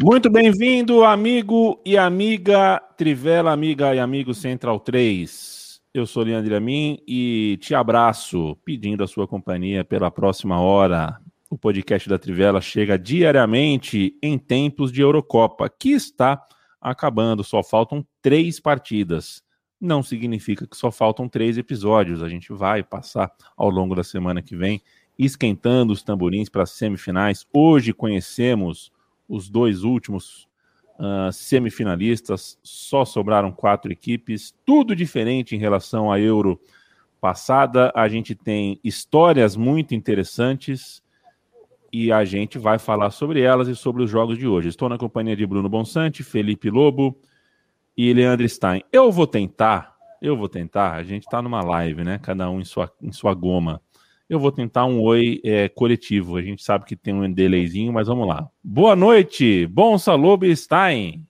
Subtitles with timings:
[0.00, 5.80] Muito bem-vindo, amigo e amiga Trivela, amiga e amigo Central 3.
[5.92, 11.18] Eu sou Leandro Amin e te abraço, pedindo a sua companhia pela próxima hora.
[11.50, 16.46] O podcast da Trivela chega diariamente em tempos de Eurocopa, que está
[16.80, 17.42] acabando.
[17.42, 19.42] Só faltam três partidas.
[19.80, 22.22] Não significa que só faltam três episódios.
[22.22, 24.80] A gente vai passar ao longo da semana que vem
[25.18, 27.44] esquentando os tamborins para as semifinais.
[27.52, 28.92] Hoje conhecemos
[29.28, 30.48] os dois últimos
[30.98, 36.60] uh, semifinalistas, só sobraram quatro equipes, tudo diferente em relação à Euro
[37.20, 37.92] passada.
[37.94, 41.02] A gente tem histórias muito interessantes
[41.92, 44.68] e a gente vai falar sobre elas e sobre os jogos de hoje.
[44.68, 47.18] Estou na companhia de Bruno Bonsante, Felipe Lobo
[47.96, 48.82] e Leandro Stein.
[48.92, 52.18] Eu vou tentar, eu vou tentar, a gente está numa live, né?
[52.18, 53.80] Cada um em sua, em sua goma.
[54.28, 56.36] Eu vou tentar um oi é, coletivo.
[56.36, 58.46] A gente sabe que tem um delayzinho, mas vamos lá.
[58.62, 61.26] Boa noite, bom Lobo Stein.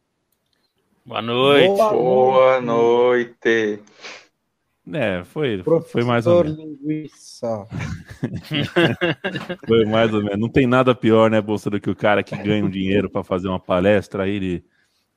[1.07, 1.77] Boa noite.
[1.77, 3.81] Boa noite.
[4.93, 6.59] É, foi, foi mais ou menos.
[6.59, 7.67] Linguiça.
[9.67, 10.39] foi mais ou menos.
[10.39, 13.23] Não tem nada pior, né, Bolsa, do que o cara que ganha um dinheiro para
[13.23, 14.65] fazer uma palestra, aí ele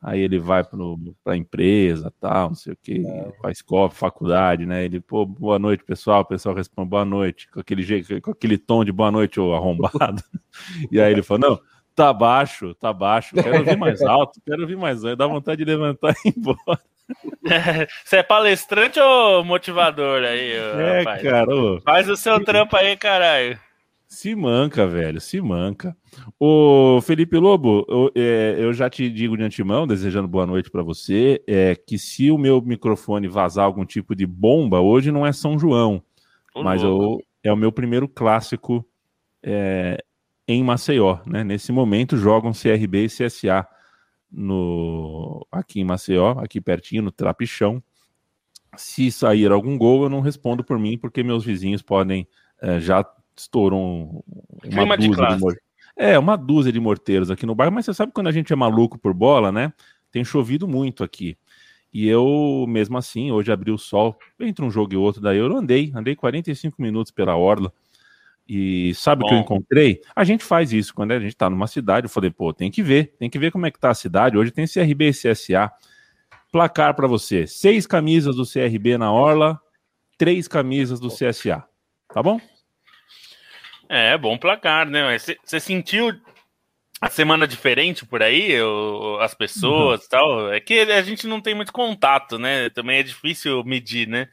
[0.01, 3.31] aí ele vai para a empresa, tal, não sei o que, é.
[3.41, 4.83] faz copo, faculdade, né?
[4.83, 6.21] Ele, pô, boa noite, pessoal.
[6.21, 9.53] O pessoal responde boa noite, com aquele jeito, com aquele tom de boa noite, ô
[9.53, 10.23] arrombado.
[10.91, 11.61] e aí ele falou: não,
[11.95, 15.71] tá baixo, tá baixo, quero ouvir mais alto, quero ouvir mais alto, dá vontade de
[15.71, 16.79] levantar e ir embora.
[18.05, 21.21] Você é palestrante ou motivador aí, é, rapaz?
[21.21, 21.53] cara.
[21.53, 23.59] Ô, Faz o seu trampo aí, caralho.
[24.11, 25.95] Se manca, velho, se manca.
[26.37, 30.83] O Felipe Lobo, eu, é, eu, já te digo de antemão, desejando boa noite para
[30.83, 35.31] você, é que se o meu microfone vazar algum tipo de bomba, hoje não é
[35.31, 36.03] São João,
[36.53, 38.85] mas eu, é o meu primeiro clássico
[39.41, 40.03] é,
[40.45, 41.41] em Maceió, né?
[41.41, 43.65] Nesse momento jogam CRB e CSA
[44.29, 47.81] no, aqui em Maceió, aqui pertinho, no Trapichão.
[48.75, 52.27] Se sair algum gol, eu não respondo por mim, porque meus vizinhos podem
[52.61, 53.05] é, já
[53.41, 54.23] estourou
[54.63, 55.59] uma dúzia de, de
[55.97, 58.55] É, uma dúzia de morteiros aqui no bairro, mas você sabe quando a gente é
[58.55, 59.73] maluco por bola, né?
[60.11, 61.37] Tem chovido muito aqui.
[61.93, 65.57] E eu, mesmo assim, hoje abri o sol, entre um jogo e outro da Euro,
[65.57, 67.71] andei, andei 45 minutos pela orla.
[68.47, 70.01] E sabe o que eu encontrei?
[70.15, 72.05] A gente faz isso quando a gente tá numa cidade.
[72.05, 74.37] Eu falei, pô, tem que ver, tem que ver como é que tá a cidade.
[74.37, 75.71] Hoje tem CRB e CSA.
[76.51, 79.59] Placar para você: seis camisas do CRB na orla,
[80.17, 81.63] três camisas do CSA.
[82.13, 82.41] Tá bom?
[83.93, 85.17] É, bom placar, né?
[85.19, 86.17] Você sentiu
[87.01, 88.55] a semana diferente por aí,
[89.19, 90.09] as pessoas e uhum.
[90.09, 90.53] tal?
[90.53, 92.69] É que a gente não tem muito contato, né?
[92.69, 94.29] Também é difícil medir, né?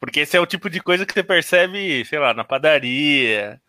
[0.00, 3.60] Porque esse é o tipo de coisa que você percebe, sei lá, na padaria,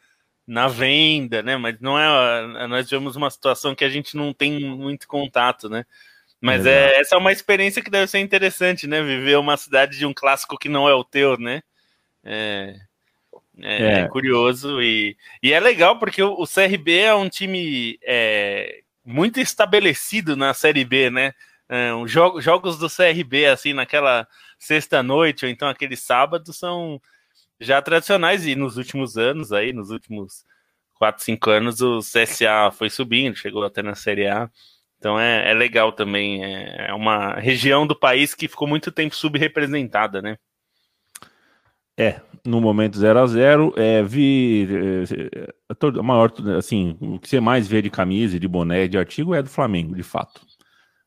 [0.48, 1.56] na venda, né?
[1.56, 2.68] Mas não é.
[2.68, 5.86] Nós tivemos uma situação que a gente não tem muito contato, né?
[6.42, 9.04] Mas é, essa é uma experiência que deve ser interessante, né?
[9.04, 11.62] Viver uma cidade de um clássico que não é o teu, né?
[12.24, 12.76] É,
[13.60, 14.00] é, é.
[14.02, 19.40] é, curioso e, e é legal porque o, o CRB é um time é, muito
[19.40, 21.34] estabelecido na Série B, né?
[21.70, 24.28] É, um, jogo, jogos do CRB, assim, naquela
[24.60, 27.02] sexta-noite ou então aquele sábado, são
[27.60, 30.44] já tradicionais e nos últimos anos, aí, nos últimos
[30.96, 34.50] 4, 5 anos, o CSA foi subindo, chegou até na Série A.
[34.98, 36.44] Então é, é legal também.
[36.46, 40.38] É, é uma região do país que ficou muito tempo subrepresentada, né?
[42.02, 47.30] É, no momento 0 a 0 é, vi é, a é, maior, assim, o que
[47.30, 50.42] você mais vê de camisa, de boné, de artigo é do Flamengo, de fato.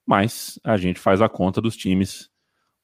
[0.06, 2.30] Mas a gente faz a conta dos times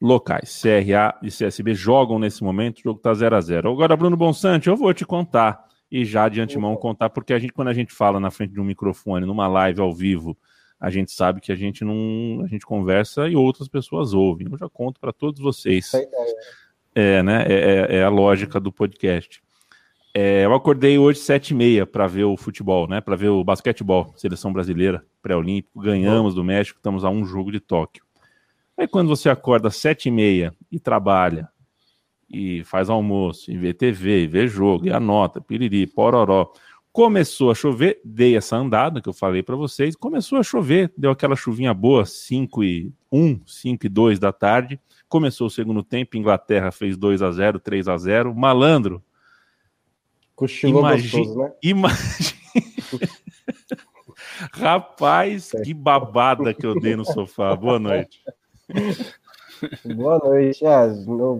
[0.00, 0.60] locais.
[0.60, 4.69] CRA e CSB jogam nesse momento, o jogo está 0 a 0 Agora, Bruno Bonsante,
[4.69, 7.92] eu vou te contar, e já de antemão contar, porque a gente, quando a gente
[7.92, 10.37] fala na frente de um microfone, numa live ao vivo,
[10.81, 12.42] a gente sabe que a gente não.
[12.42, 14.48] A gente conversa e outras pessoas ouvem.
[14.50, 15.92] Eu já conto para todos vocês.
[15.92, 16.09] É é, né?
[16.95, 19.43] É, é, é a lógica do podcast.
[20.12, 23.01] É, eu acordei hoje sete e meia para ver o futebol, né?
[23.01, 27.60] Para ver o basquetebol, seleção brasileira, pré-olímpico, ganhamos do México, estamos a um jogo de
[27.60, 28.03] Tóquio.
[28.77, 31.48] Aí quando você acorda sete e meia e trabalha
[32.28, 36.53] e faz almoço, e vê TV, e vê jogo, e anota, piriri, pororó.
[36.92, 41.10] Começou a chover, dei essa andada que eu falei para vocês, começou a chover, deu
[41.10, 44.81] aquela chuvinha boa, 5 e 1, 5 e 2 da tarde.
[45.10, 49.03] Começou o segundo tempo, Inglaterra fez 2 a 0 3 a 0 Malandro.
[50.36, 51.53] Cochilou gostoso, né?
[51.60, 52.41] Imagine.
[54.53, 55.62] Rapaz, é.
[55.62, 57.57] que babada que eu dei no sofá.
[57.57, 58.22] Boa noite.
[59.97, 60.65] Boa noite.
[60.65, 60.86] É,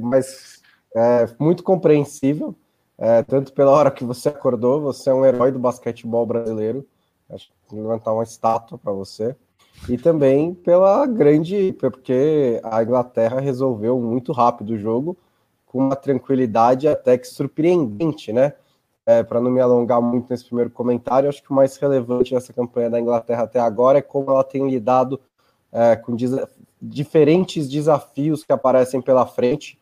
[0.03, 0.61] mas
[0.93, 2.57] é muito compreensível.
[2.99, 6.85] É, tanto pela hora que você acordou, você é um herói do basquetebol brasileiro.
[7.31, 9.37] Acho que levantar uma estátua para você.
[9.89, 11.73] E também pela grande.
[11.79, 15.17] Porque a Inglaterra resolveu muito rápido o jogo,
[15.67, 18.55] com uma tranquilidade até que surpreendente, né?
[19.07, 22.53] É, para não me alongar muito nesse primeiro comentário, acho que o mais relevante dessa
[22.53, 25.19] campanha da Inglaterra até agora é como ela tem lidado
[25.73, 26.15] é, com
[26.81, 29.79] diferentes desafios que aparecem pela frente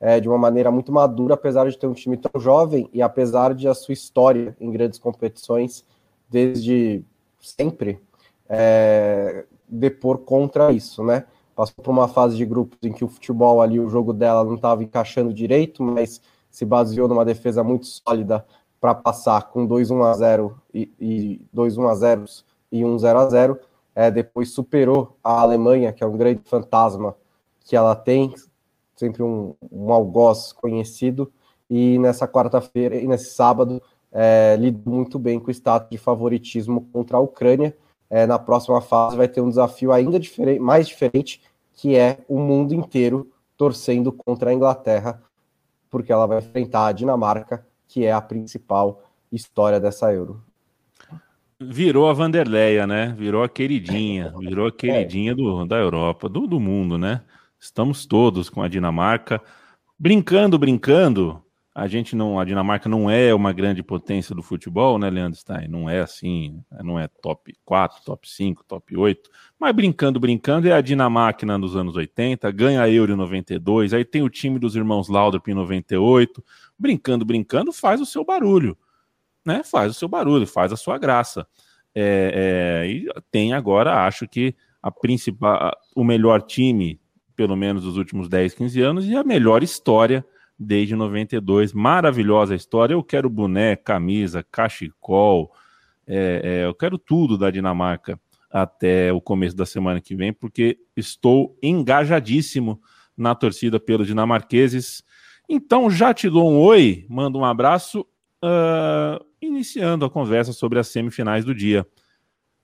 [0.00, 3.54] é, de uma maneira muito madura, apesar de ter um time tão jovem e apesar
[3.54, 5.84] de a sua história em grandes competições
[6.28, 7.02] desde
[7.40, 8.00] sempre
[8.48, 11.24] é, depor contra isso, né?
[11.54, 14.56] Passou por uma fase de grupos em que o futebol ali, o jogo dela não
[14.56, 16.20] estava encaixando direito, mas
[16.50, 18.44] se baseou numa defesa muito sólida
[18.80, 22.24] para passar com 2 1 a 0 e, e 2 1 a 0
[22.70, 23.60] e 1 0 a 0
[23.94, 27.16] é, depois superou a Alemanha, que é um grande fantasma
[27.64, 28.34] que ela tem,
[28.94, 31.32] sempre um, um algoz conhecido,
[31.68, 33.82] e nessa quarta-feira e nesse sábado
[34.12, 37.76] é, lidou muito bem com o status de favoritismo contra a Ucrânia.
[38.08, 41.42] É, na próxima fase vai ter um desafio ainda diferente, mais diferente,
[41.74, 45.22] que é o mundo inteiro torcendo contra a Inglaterra,
[45.90, 50.42] porque ela vai enfrentar a Dinamarca, que é a principal história dessa Euro.
[51.58, 53.14] Virou a Vanderleia, né?
[53.16, 57.22] Virou a queridinha, virou a queridinha do, da Europa, do, do mundo, né?
[57.58, 59.40] Estamos todos com a Dinamarca.
[59.98, 61.42] Brincando, brincando,
[61.76, 65.68] a gente não, a Dinamarca não é uma grande potência do futebol, né, Leandro Stein?
[65.68, 70.72] Não é assim, não é top 4, top 5, top 8, mas brincando, brincando, é
[70.72, 74.74] a Dinamarca nos anos 80, ganha a Euro em 92, aí tem o time dos
[74.74, 76.42] irmãos Laudrup em 98,
[76.78, 78.76] brincando, brincando, faz o seu barulho
[79.46, 81.46] né, faz o seu barulho, faz a sua graça.
[81.94, 87.00] É, é, e tem agora, acho que a principal, o melhor time,
[87.36, 90.26] pelo menos dos últimos 10, 15 anos, e a melhor história
[90.58, 91.72] desde 92.
[91.72, 92.94] Maravilhosa história.
[92.94, 95.52] Eu quero boné, camisa, cachecol,
[96.06, 98.18] é, é, eu quero tudo da Dinamarca
[98.48, 102.80] até o começo da semana que vem, porque estou engajadíssimo
[103.16, 105.02] na torcida pelos dinamarqueses.
[105.48, 108.06] Então já te dou um oi, mando um abraço.
[108.42, 111.86] Uh, iniciando a conversa sobre as semifinais do dia.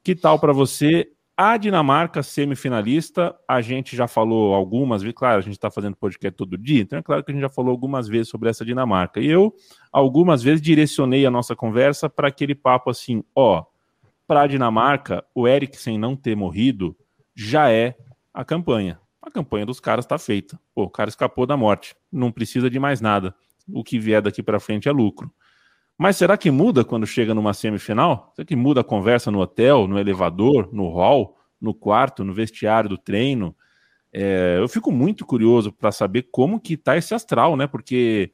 [0.04, 1.10] Que tal para você
[1.42, 3.34] a Dinamarca semifinalista?
[3.48, 6.96] A gente já falou algumas vezes, claro, a gente está fazendo podcast todo dia, então
[6.96, 9.20] é claro que a gente já falou algumas vezes sobre essa Dinamarca.
[9.20, 9.52] E eu,
[9.90, 13.64] algumas vezes, direcionei a nossa conversa para aquele papo assim: ó,
[14.24, 16.96] para a Dinamarca, o Eriksen não ter morrido
[17.34, 17.96] já é
[18.32, 19.00] a campanha.
[19.20, 20.58] A campanha dos caras está feita.
[20.72, 23.34] Pô, o cara escapou da morte, não precisa de mais nada.
[23.68, 25.32] O que vier daqui para frente é lucro.
[26.02, 28.32] Mas será que muda quando chega numa semifinal?
[28.34, 32.90] Será que muda a conversa no hotel, no elevador, no hall, no quarto, no vestiário
[32.90, 33.54] do treino?
[34.12, 37.68] É, eu fico muito curioso para saber como que tá esse astral, né?
[37.68, 38.32] Porque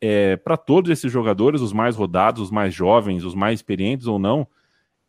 [0.00, 4.16] é, para todos esses jogadores, os mais rodados, os mais jovens, os mais experientes ou
[4.16, 4.46] não,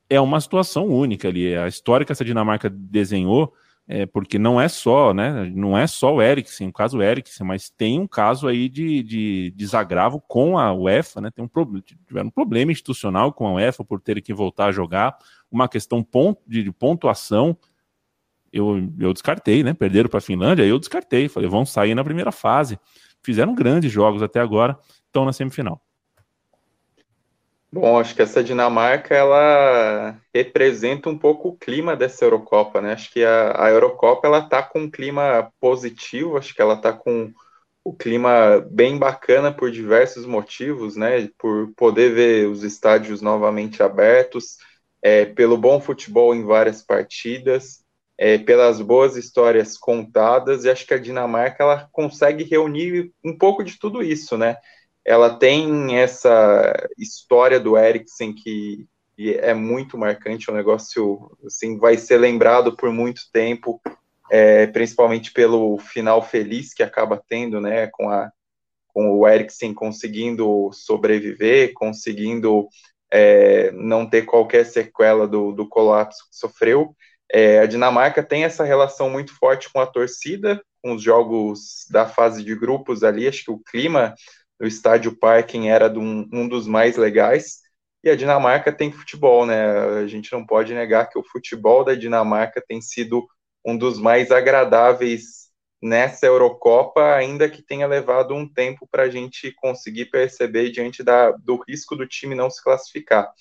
[0.09, 1.55] é uma situação única ali.
[1.55, 3.53] A história que essa Dinamarca desenhou
[3.93, 5.51] é, porque não é só, né?
[5.53, 9.51] Não é só o Eriksen, o caso Eriksen, mas tem um caso aí de, de
[9.51, 11.29] desagravo com a UEFA, né?
[11.29, 14.71] Tem um problema, tiveram um problema institucional com a UEFA por ter que voltar a
[14.71, 15.17] jogar,
[15.51, 16.07] uma questão
[16.47, 17.57] de, de pontuação.
[18.53, 19.73] Eu, eu descartei, né?
[19.73, 21.27] Perderam para a Finlândia, eu descartei.
[21.27, 22.79] Falei, vão sair na primeira fase.
[23.21, 25.81] Fizeram grandes jogos até agora, estão na semifinal.
[27.73, 32.91] Bom, acho que essa Dinamarca ela representa um pouco o clima dessa Eurocopa, né?
[32.93, 36.91] Acho que a, a Eurocopa ela tá com um clima positivo, acho que ela tá
[36.91, 37.31] com
[37.83, 41.29] o clima bem bacana por diversos motivos, né?
[41.37, 44.57] Por poder ver os estádios novamente abertos,
[45.01, 47.83] é, pelo bom futebol em várias partidas,
[48.17, 53.63] é, pelas boas histórias contadas, e acho que a Dinamarca ela consegue reunir um pouco
[53.63, 54.57] de tudo isso, né?
[55.05, 61.97] Ela tem essa história do Eriksen que, que é muito marcante, um negócio assim vai
[61.97, 63.81] ser lembrado por muito tempo,
[64.29, 68.31] é, principalmente pelo final feliz que acaba tendo, né, com a
[68.93, 72.67] com o Eriksen conseguindo sobreviver, conseguindo
[73.09, 76.95] é, não ter qualquer sequela do, do colapso que sofreu.
[77.31, 82.05] É, a Dinamarca tem essa relação muito forte com a torcida, com os jogos da
[82.05, 84.13] fase de grupos ali, acho que o clima
[84.61, 87.61] o estádio Parking era um, um dos mais legais.
[88.03, 89.71] E a Dinamarca tem futebol, né?
[90.03, 93.27] A gente não pode negar que o futebol da Dinamarca tem sido
[93.65, 95.49] um dos mais agradáveis
[95.81, 101.31] nessa Eurocopa, ainda que tenha levado um tempo para a gente conseguir perceber diante da,
[101.31, 103.31] do risco do time não se classificar.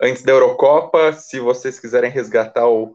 [0.00, 2.94] Antes da Eurocopa, se vocês quiserem resgatar o,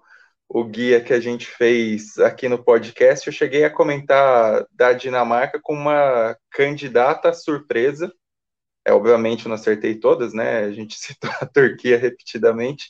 [0.50, 5.60] o guia que a gente fez aqui no podcast, eu cheguei a comentar da Dinamarca
[5.62, 8.12] como uma candidata surpresa.
[8.84, 10.62] É, obviamente eu não acertei todas, né?
[10.66, 12.90] A gente citou a Turquia repetidamente,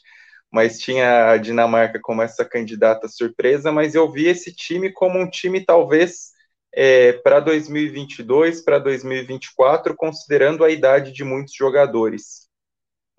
[0.50, 5.30] mas tinha a Dinamarca como essa candidata surpresa, mas eu vi esse time como um
[5.30, 6.32] time talvez
[6.74, 12.49] é, para 2022, para 2024, considerando a idade de muitos jogadores.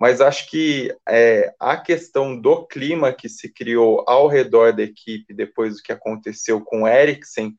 [0.01, 5.35] Mas acho que é, a questão do clima que se criou ao redor da equipe
[5.35, 7.55] depois do que aconteceu com o Eriksen,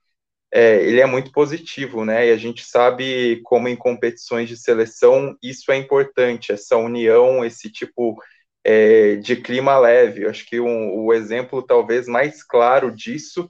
[0.52, 2.28] é, ele é muito positivo, né?
[2.28, 7.72] E a gente sabe como em competições de seleção isso é importante, essa união, esse
[7.72, 8.18] tipo
[8.64, 10.24] é, de clima leve.
[10.24, 13.50] Eu acho que um, o exemplo talvez mais claro disso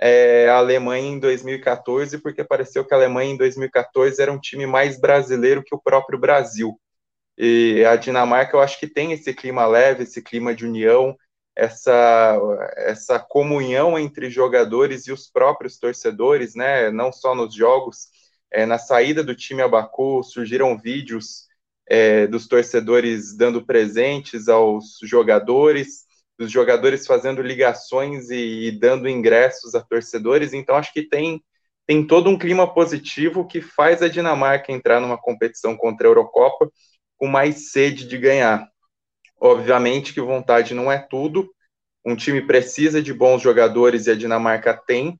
[0.00, 4.66] é a Alemanha em 2014, porque pareceu que a Alemanha em 2014 era um time
[4.66, 6.78] mais brasileiro que o próprio Brasil.
[7.36, 11.16] E a Dinamarca, eu acho que tem esse clima leve, esse clima de união,
[11.56, 12.38] essa,
[12.76, 16.90] essa comunhão entre jogadores e os próprios torcedores, né?
[16.90, 18.08] Não só nos jogos.
[18.50, 21.46] É, na saída do time a Baku, surgiram vídeos
[21.88, 26.04] é, dos torcedores dando presentes aos jogadores,
[26.38, 30.52] dos jogadores fazendo ligações e, e dando ingressos a torcedores.
[30.52, 31.42] Então, acho que tem,
[31.86, 36.70] tem todo um clima positivo que faz a Dinamarca entrar numa competição contra a Eurocopa
[37.22, 38.68] com mais sede de ganhar.
[39.40, 41.54] Obviamente que vontade não é tudo.
[42.04, 45.16] Um time precisa de bons jogadores e a Dinamarca tem.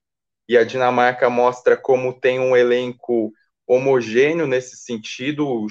[0.49, 3.33] E a Dinamarca mostra como tem um elenco
[3.69, 5.47] homogêneo nesse sentido.
[5.47, 5.69] O,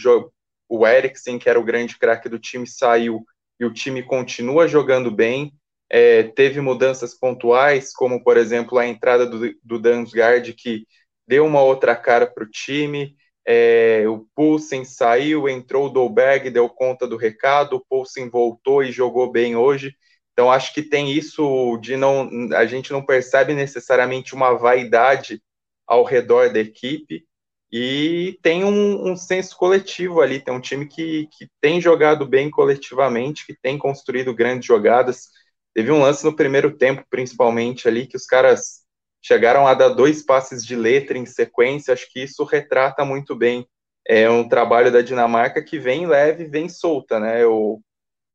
[0.69, 3.25] o Eriksen, que era o grande craque do time, saiu
[3.59, 5.51] e o time continua jogando bem.
[5.89, 10.87] É, teve mudanças pontuais, como por exemplo a entrada do, do Dansgaard, que
[11.27, 13.17] deu uma outra cara para o time.
[13.45, 18.91] É, o Poulsen saiu, entrou o Dolberg, deu conta do recado, o Poulsen voltou e
[18.91, 19.95] jogou bem hoje.
[20.33, 25.41] Então acho que tem isso de não a gente não percebe necessariamente uma vaidade
[25.87, 27.25] ao redor da equipe
[27.71, 32.49] e tem um, um senso coletivo ali, tem um time que, que tem jogado bem
[32.49, 35.29] coletivamente, que tem construído grandes jogadas.
[35.73, 38.80] Teve um lance no primeiro tempo, principalmente ali, que os caras
[39.21, 43.67] chegaram a dar dois passes de letra em sequência, acho que isso retrata muito bem
[44.07, 47.43] é um trabalho da Dinamarca que vem leve, vem solta, né?
[47.43, 47.81] Eu,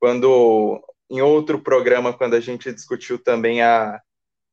[0.01, 4.01] quando em outro programa, quando a gente discutiu também a,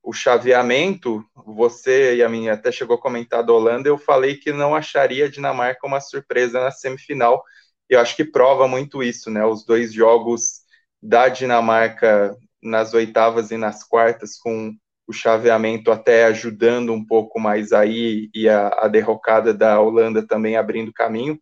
[0.03, 4.51] o chaveamento, você e a minha até chegou a comentar da Holanda, eu falei que
[4.51, 7.43] não acharia a Dinamarca uma surpresa na semifinal.
[7.89, 9.45] Eu acho que prova muito isso, né?
[9.45, 10.61] Os dois jogos
[11.01, 14.75] da Dinamarca nas oitavas e nas quartas com
[15.07, 20.55] o chaveamento até ajudando um pouco mais aí e a, a derrocada da Holanda também
[20.55, 21.39] abrindo caminho.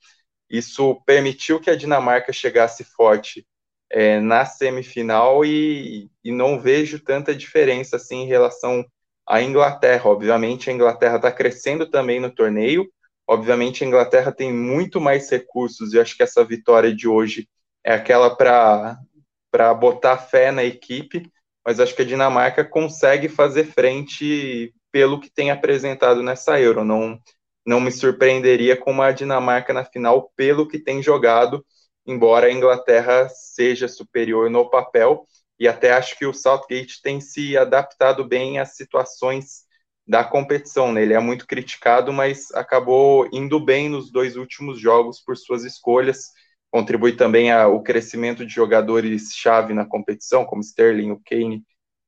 [0.49, 3.45] Isso permitiu que a Dinamarca chegasse forte
[3.89, 8.85] é, na semifinal e, e, não vejo tanta diferença assim em relação
[9.27, 10.09] à Inglaterra.
[10.09, 12.89] Obviamente, a Inglaterra está crescendo também no torneio.
[13.27, 17.47] Obviamente, a Inglaterra tem muito mais recursos e acho que essa vitória de hoje
[17.83, 21.31] é aquela para botar fé na equipe
[21.65, 26.83] mas acho que a Dinamarca consegue fazer frente pelo que tem apresentado nessa Euro.
[26.83, 27.19] Não,
[27.65, 31.65] não me surpreenderia com uma Dinamarca na final pelo que tem jogado,
[32.05, 35.25] embora a Inglaterra seja superior no papel.
[35.59, 39.65] E até acho que o Southgate tem se adaptado bem às situações
[40.07, 40.91] da competição.
[40.91, 41.03] Né?
[41.03, 46.31] Ele é muito criticado, mas acabou indo bem nos dois últimos jogos por suas escolhas
[46.71, 51.63] contribui também ao crescimento de jogadores-chave na competição, como Sterling, o Kane,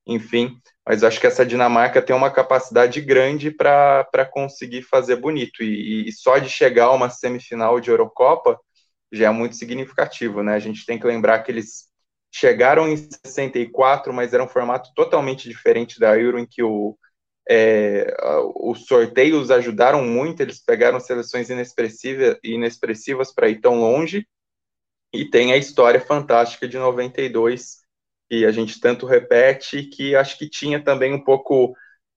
[0.08, 0.58] enfim.
[0.88, 5.62] Mas acho que essa Dinamarca tem uma capacidade grande para conseguir fazer bonito.
[5.64, 8.60] E, e, só de chegar a uma semifinal de Eurocopa
[9.12, 10.56] já é muito significativo, né?
[10.56, 11.90] A gente tem que lembrar que eles
[12.32, 16.98] chegaram em 64, mas era um formato totalmente diferente da Euro, em que o,
[17.50, 18.16] é,
[18.56, 24.28] os sorteios ajudaram muito, eles pegaram seleções inexpressivas, inexpressivas para ir tão longe,
[25.14, 27.84] e tem a história fantástica de 92,
[28.30, 31.76] que a gente tanto repete, que acho que tinha também um pouco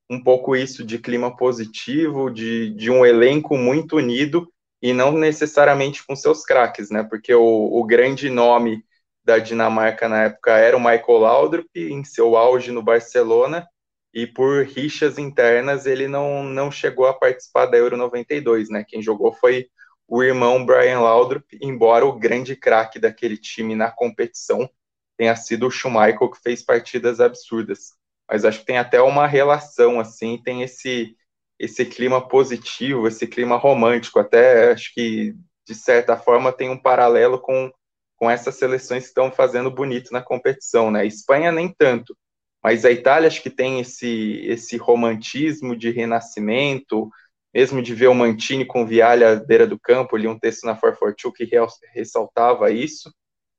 [0.08, 4.48] um pouco isso de clima positivo, de, de um elenco muito unido,
[4.80, 7.02] e não necessariamente com seus craques, né?
[7.02, 8.84] Porque o, o grande nome
[9.24, 13.66] da Dinamarca na época era o Michael Laudrup, em seu auge no Barcelona,
[14.14, 18.84] e por rixas internas ele não, não chegou a participar da Euro 92, né?
[18.86, 19.68] Quem jogou foi
[20.08, 24.68] o irmão Brian Laudrup, embora o grande craque daquele time na competição
[25.16, 27.94] tenha sido o Schumacher, que fez partidas absurdas.
[28.28, 31.16] Mas acho que tem até uma relação, assim, tem esse,
[31.58, 35.34] esse clima positivo, esse clima romântico, até acho que,
[35.66, 37.72] de certa forma, tem um paralelo com,
[38.16, 41.00] com essas seleções que estão fazendo bonito na competição, né?
[41.00, 42.16] A Espanha nem tanto,
[42.62, 47.08] mas a Itália acho que tem esse, esse romantismo de renascimento,
[47.56, 50.76] mesmo de ver o Mantini com Vialha à beira do campo, li um texto na
[50.76, 53.10] 442 que ressaltava isso.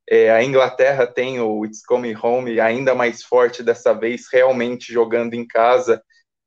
[0.07, 5.33] É, a Inglaterra tem o It's Coming Home ainda mais forte dessa vez, realmente jogando
[5.33, 5.99] em casa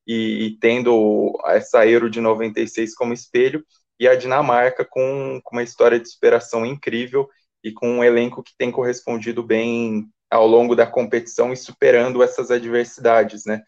[0.07, 3.65] e, e tendo essa Euro de 96 como espelho,
[3.99, 7.29] e a Dinamarca com, com uma história de superação incrível
[7.65, 12.53] e com um elenco que tem correspondido bem ao longo da competição e superando essas
[12.53, 13.61] adversidades, né?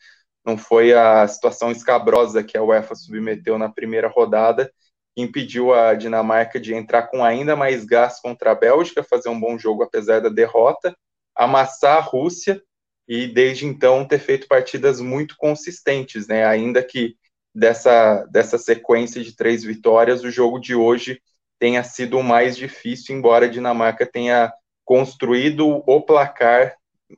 [0.44, 4.72] Não foi a situação escabrosa que a UEFA submeteu na primeira rodada
[5.14, 9.38] que impediu a Dinamarca de entrar com ainda mais gás contra a Bélgica, fazer um
[9.38, 10.96] bom jogo apesar da derrota,
[11.36, 12.62] amassar a Rússia
[13.06, 16.46] e desde então ter feito partidas muito consistentes, né?
[16.46, 17.16] Ainda que
[17.54, 21.20] dessa, dessa sequência de três vitórias, o jogo de hoje
[21.58, 24.52] tenha sido o mais difícil, embora a Dinamarca tenha
[24.84, 26.76] construído o placar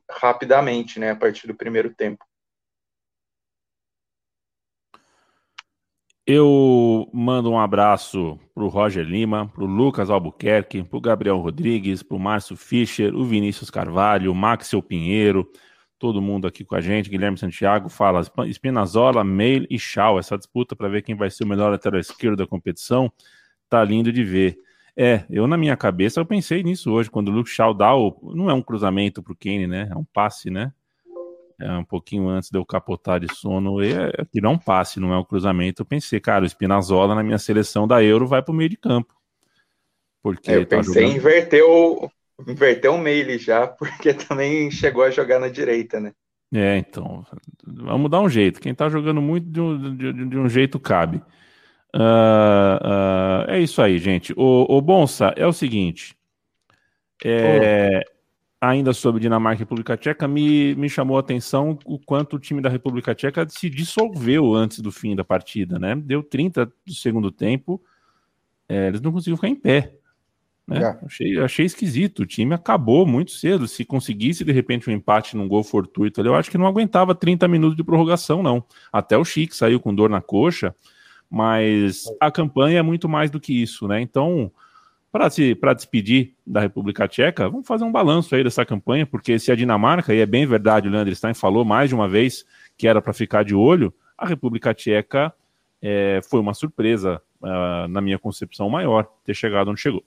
[0.09, 2.23] rapidamente, né, a partir do primeiro tempo.
[6.27, 11.37] Eu mando um abraço para o Roger Lima, para o Lucas Albuquerque, para o Gabriel
[11.37, 15.47] Rodrigues, para o Márcio Fischer, o Vinícius Carvalho, o Maxel Pinheiro,
[15.99, 17.11] todo mundo aqui com a gente.
[17.11, 20.17] Guilherme Santiago fala Espinazola, Meil e Chau.
[20.17, 23.11] Essa disputa para ver quem vai ser o melhor lateral esquerdo da competição
[23.69, 24.57] tá lindo de ver.
[24.97, 28.31] É, eu na minha cabeça eu pensei nisso hoje, quando o Luke Shaw dá o.
[28.33, 29.89] Não é um cruzamento para o Kane, né?
[29.91, 30.73] É um passe, né?
[31.59, 34.99] É, um pouquinho antes de eu capotar de sono, e é, não é um passe,
[34.99, 35.81] não é um cruzamento.
[35.81, 38.77] Eu pensei, cara, o Spinazzola na minha seleção da Euro vai para o meio de
[38.77, 39.13] campo.
[40.21, 41.11] Porque é, eu tá pensei jogando...
[41.11, 42.11] em inverter o,
[42.47, 46.11] inverter o meio já, porque também chegou a jogar na direita, né?
[46.53, 47.25] É, então,
[47.65, 48.61] vamos dar um jeito.
[48.61, 51.17] Quem tá jogando muito de um, de, de um jeito cabe.
[51.95, 54.33] Uh, uh, é isso aí, gente.
[54.37, 56.15] O, o Bonsa é o seguinte.
[57.23, 58.01] É,
[58.69, 62.61] ainda sobre Dinamarca e República Tcheca, me, me chamou a atenção o quanto o time
[62.61, 65.95] da República Tcheca se dissolveu antes do fim da partida, né?
[65.95, 67.81] Deu 30 do segundo tempo,
[68.67, 69.93] é, eles não conseguiram ficar em pé.
[70.67, 70.81] Né?
[70.81, 71.05] É.
[71.05, 72.23] Achei, achei esquisito.
[72.23, 73.67] O time acabou muito cedo.
[73.67, 77.13] Se conseguisse de repente um empate num gol fortuito ali, eu acho que não aguentava
[77.13, 78.63] 30 minutos de prorrogação, não.
[78.91, 80.75] Até o Chique saiu com dor na coxa,
[81.29, 84.01] mas a campanha é muito mais do que isso, né?
[84.01, 84.51] Então
[85.15, 89.39] para se para despedir da República Tcheca, vamos fazer um balanço aí dessa campanha, porque
[89.39, 92.43] se a Dinamarca, e é bem verdade, o Leandro Stein falou mais de uma vez
[92.77, 95.33] que era para ficar de olho, a República Tcheca
[95.81, 100.03] é, foi uma surpresa, uh, na minha concepção, maior ter chegado onde chegou.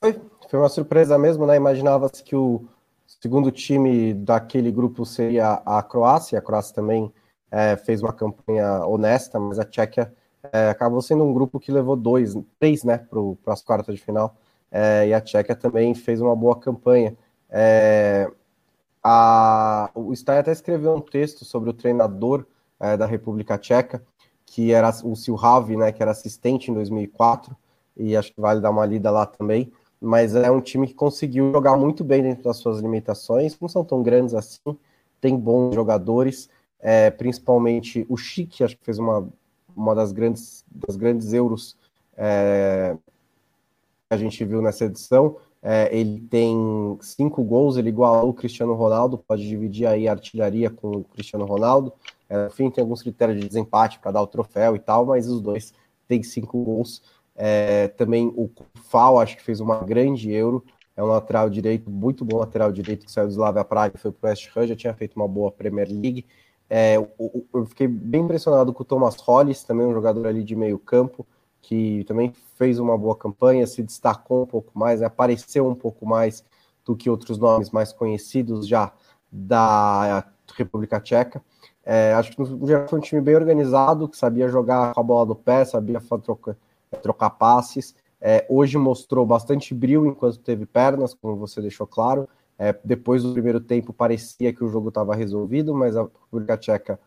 [0.00, 0.12] Foi,
[0.48, 1.56] foi uma surpresa mesmo, né?
[1.56, 2.68] Imaginava-se que o
[3.04, 7.12] segundo time daquele grupo seria a Croácia, a Croácia também
[7.50, 10.14] é, fez uma campanha honesta, mas a Tchequia
[10.52, 12.98] é, acabou sendo um grupo que levou dois, três, né,
[13.44, 14.36] para as quartas de final.
[14.70, 17.16] É, e a Tchequia também fez uma boa campanha.
[17.48, 18.30] É,
[19.02, 22.44] a, o Stein até escreveu um texto sobre o treinador
[22.80, 24.02] é, da República Tcheca,
[24.44, 27.56] que era o Silhavi, né, que era assistente em 2004,
[27.96, 29.72] e acho que vale dar uma lida lá também.
[30.00, 33.84] Mas é um time que conseguiu jogar muito bem dentro das suas limitações, não são
[33.84, 34.76] tão grandes assim,
[35.20, 39.26] tem bons jogadores, é, principalmente o Chique, acho que fez uma
[39.76, 41.76] uma das grandes, das grandes euros
[42.16, 42.96] é,
[44.08, 45.36] que a gente viu nessa edição.
[45.62, 50.70] É, ele tem cinco gols, ele igualou o Cristiano Ronaldo, pode dividir aí a artilharia
[50.70, 51.92] com o Cristiano Ronaldo.
[52.28, 55.40] É, enfim, tem alguns critérios de desempate para dar o troféu e tal, mas os
[55.40, 55.74] dois
[56.08, 57.02] têm cinco gols.
[57.34, 58.48] É, também o
[58.88, 60.64] Fal, acho que fez uma grande euro.
[60.96, 64.28] É um lateral direito, muito bom lateral direito que saiu do Slavia Praga, foi para
[64.28, 66.24] o West Ham, já tinha feito uma boa Premier League.
[66.68, 67.10] É, eu,
[67.54, 71.26] eu fiquei bem impressionado com o Thomas Hollis, também um jogador ali de meio campo,
[71.62, 76.06] que também fez uma boa campanha, se destacou um pouco mais, né, apareceu um pouco
[76.06, 76.44] mais
[76.84, 78.92] do que outros nomes mais conhecidos já
[79.30, 80.24] da
[80.54, 81.42] República Tcheca.
[81.84, 85.02] É, acho que no geral foi um time bem organizado, que sabia jogar com a
[85.02, 86.56] bola no pé, sabia trocar,
[87.02, 87.94] trocar passes.
[88.20, 92.28] É, hoje mostrou bastante brilho enquanto teve pernas, como você deixou claro.
[92.58, 96.98] É, depois do primeiro tempo parecia que o jogo estava resolvido, mas a República Tcheca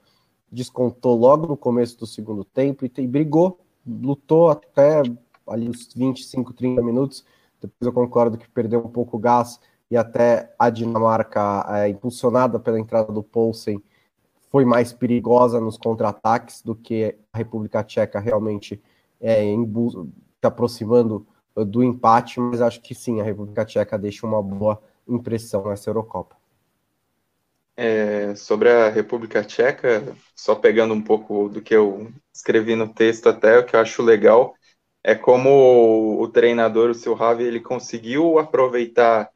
[0.51, 5.01] descontou logo no começo do segundo tempo e, e brigou, lutou até
[5.47, 7.25] ali os 25, 30 minutos.
[7.59, 9.59] Depois eu concordo que perdeu um pouco o gás
[9.89, 13.81] e até a Dinamarca, é, impulsionada pela entrada do Poulsen,
[14.49, 18.81] foi mais perigosa nos contra-ataques do que a República Tcheca realmente
[19.19, 24.81] é, se aproximando do empate, mas acho que sim, a República Tcheca deixa uma boa
[25.10, 26.38] impressão nessa Eurocopa.
[27.76, 30.04] É, sobre a República Tcheca,
[30.36, 34.04] só pegando um pouco do que eu escrevi no texto até, o que eu acho
[34.04, 34.54] legal
[35.04, 39.30] é como o treinador, o seu Ravi, ele conseguiu aproveitar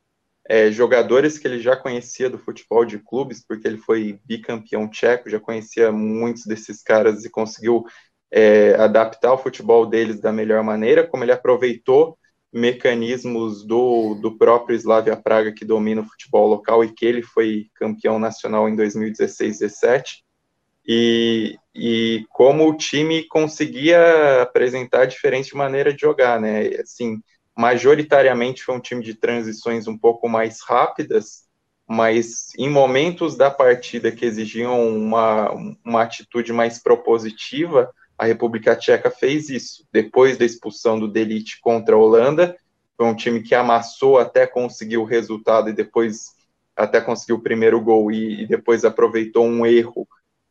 [0.47, 5.29] é, jogadores que ele já conhecia do futebol de clubes, porque ele foi bicampeão tcheco,
[5.29, 7.85] já conhecia muitos desses caras e conseguiu
[8.29, 12.17] é, adaptar o futebol deles da melhor maneira, como ele aproveitou
[12.53, 17.67] mecanismos do, do próprio Slavia Praga que domina o futebol local e que ele foi
[17.73, 20.23] campeão nacional em 2016-17
[20.87, 26.67] e, e como o time conseguia apresentar diferente maneira de jogar, né?
[26.81, 27.21] Assim,
[27.57, 31.43] majoritariamente foi um time de transições um pouco mais rápidas,
[31.87, 35.51] mas em momentos da partida que exigiam uma,
[35.83, 39.85] uma atitude mais propositiva, a República Tcheca fez isso.
[39.91, 42.55] Depois da expulsão do Delite contra a Holanda,
[42.95, 46.33] foi um time que amassou até conseguir o resultado e depois
[46.75, 50.07] até conseguiu o primeiro gol e, e depois aproveitou um erro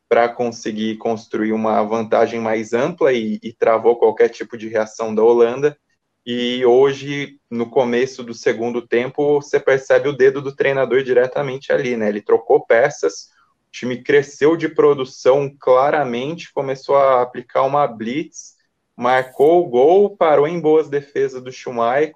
[0.09, 5.22] para conseguir construir uma vantagem mais ampla e, e travou qualquer tipo de reação da
[5.22, 5.77] Holanda.
[6.25, 11.96] E hoje, no começo do segundo tempo, você percebe o dedo do treinador diretamente ali,
[11.96, 12.09] né?
[12.09, 13.32] Ele trocou peças,
[13.73, 18.55] time cresceu de produção claramente, começou a aplicar uma blitz,
[18.97, 22.13] marcou o gol, parou em boas defesas do Schumacher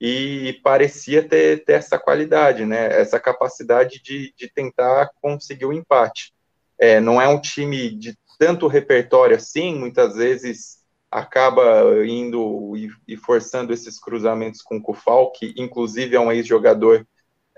[0.00, 3.00] e parecia ter, ter essa qualidade, né?
[3.00, 6.32] Essa capacidade de, de tentar conseguir o empate.
[6.78, 13.16] É, não é um time de tanto repertório assim, muitas vezes acaba indo e, e
[13.16, 17.06] forçando esses cruzamentos com o Kufal, que inclusive é um ex-jogador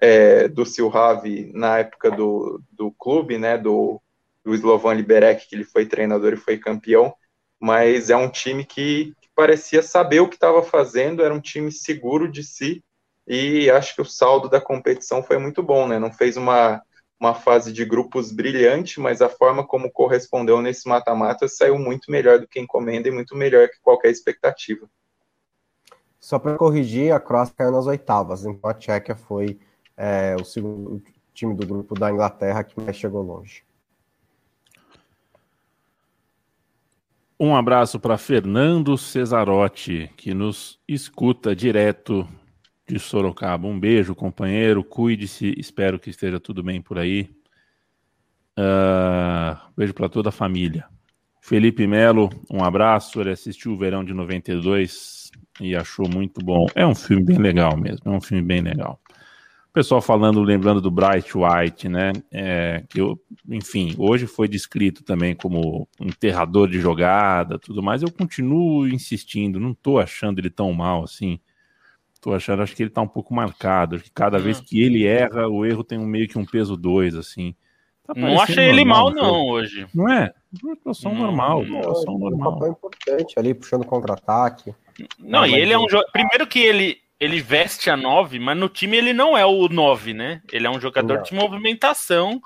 [0.01, 4.01] é, do Silhavi na época do, do clube, né, do,
[4.45, 7.15] do Slovan Liberec, que ele foi treinador e foi campeão,
[7.61, 11.71] mas é um time que, que parecia saber o que estava fazendo, era um time
[11.71, 12.83] seguro de si,
[13.27, 16.83] e acho que o saldo da competição foi muito bom, né, não fez uma,
[17.21, 22.41] uma fase de grupos brilhante, mas a forma como correspondeu nesse mata-mata saiu muito melhor
[22.41, 24.89] do que encomenda e muito melhor que qualquer expectativa.
[26.19, 29.61] Só para corrigir, a Croácia caiu nas oitavas, então a Tchequia foi
[29.97, 31.03] é, o segundo
[31.35, 33.63] time do grupo da Inglaterra que mais chegou longe.
[37.39, 42.29] Um abraço para Fernando Cesarotti, que nos escuta direto
[42.89, 43.67] de Sorocaba.
[43.67, 44.85] Um beijo, companheiro.
[44.85, 45.53] Cuide-se.
[45.59, 47.35] Espero que esteja tudo bem por aí.
[48.57, 50.87] Uh, beijo para toda a família.
[51.41, 53.21] Felipe Melo, um abraço.
[53.21, 56.67] Ele assistiu o Verão de 92 e achou muito bom.
[56.77, 58.03] É um filme bem legal mesmo.
[58.05, 59.02] É um filme bem legal
[59.73, 62.13] pessoal falando, lembrando do Bright White, né?
[62.31, 68.03] É, que eu, enfim, hoje foi descrito também como um enterrador de jogada, tudo mais.
[68.03, 71.41] Eu continuo insistindo, não tô achando ele tão mal assim.
[72.21, 73.97] Tô achando, acho que ele tá um pouco marcado.
[73.97, 74.43] Acho que cada hum.
[74.43, 77.55] vez que ele erra, o erro tem um, meio que um peso dois, assim.
[78.07, 79.87] Tá não achei ele mal, não, hoje.
[79.95, 80.33] Não é?
[80.73, 81.63] Atuação normal.
[81.63, 82.51] Atuação normal.
[82.51, 84.75] Um papel importante ali, puxando contra-ataque.
[85.19, 86.05] Não, não e ele é um jogo.
[86.13, 90.13] Primeiro que ele, ele veste a 9, mas no time ele não é o 9,
[90.13, 90.43] né?
[90.51, 91.23] Ele é um jogador não.
[91.23, 92.43] de movimentação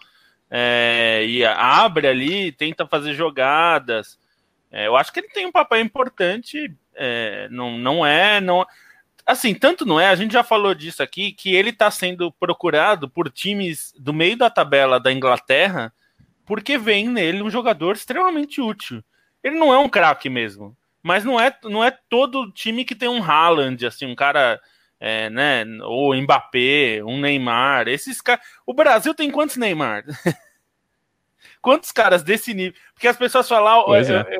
[0.50, 4.18] é, e abre ali, tenta fazer jogadas.
[4.70, 6.70] É, eu acho que ele tem um papel importante.
[6.94, 8.38] É, não, não é.
[8.38, 8.66] não
[9.24, 13.08] Assim, tanto não é, a gente já falou disso aqui, que ele está sendo procurado
[13.08, 15.90] por times do meio da tabela da Inglaterra,
[16.44, 19.02] porque vem nele um jogador extremamente útil.
[19.42, 20.76] Ele não é um craque mesmo.
[21.06, 24.60] Mas não é, não é todo time que tem um Haaland, assim, um cara,
[24.98, 25.64] é, né?
[25.84, 27.86] Ou Mbappé, um Neymar.
[27.86, 28.44] Esses caras.
[28.66, 30.02] O Brasil tem quantos Neymar?
[31.62, 32.76] quantos caras desse nível?
[32.92, 33.94] Porque as pessoas falam.
[33.94, 34.36] É.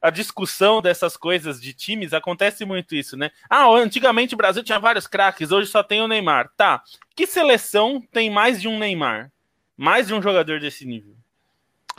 [0.00, 3.30] A discussão dessas coisas de times acontece muito isso, né?
[3.50, 6.50] Ah, antigamente o Brasil tinha vários craques, hoje só tem o Neymar.
[6.56, 6.82] Tá.
[7.14, 9.30] Que seleção tem mais de um Neymar?
[9.76, 11.14] Mais de um jogador desse nível?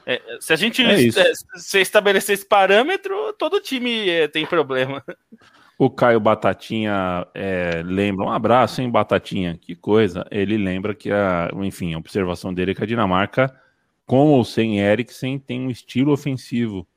[0.09, 1.11] É, se a gente é
[1.57, 5.03] se estabelecer esse parâmetro, todo time é, tem problema.
[5.77, 10.25] O Caio Batatinha é, lembra, um abraço, hein, Batatinha, que coisa.
[10.31, 13.53] Ele lembra que, a, enfim, a observação dele é que a Dinamarca,
[14.05, 16.87] com ou sem Eriksen, tem um estilo ofensivo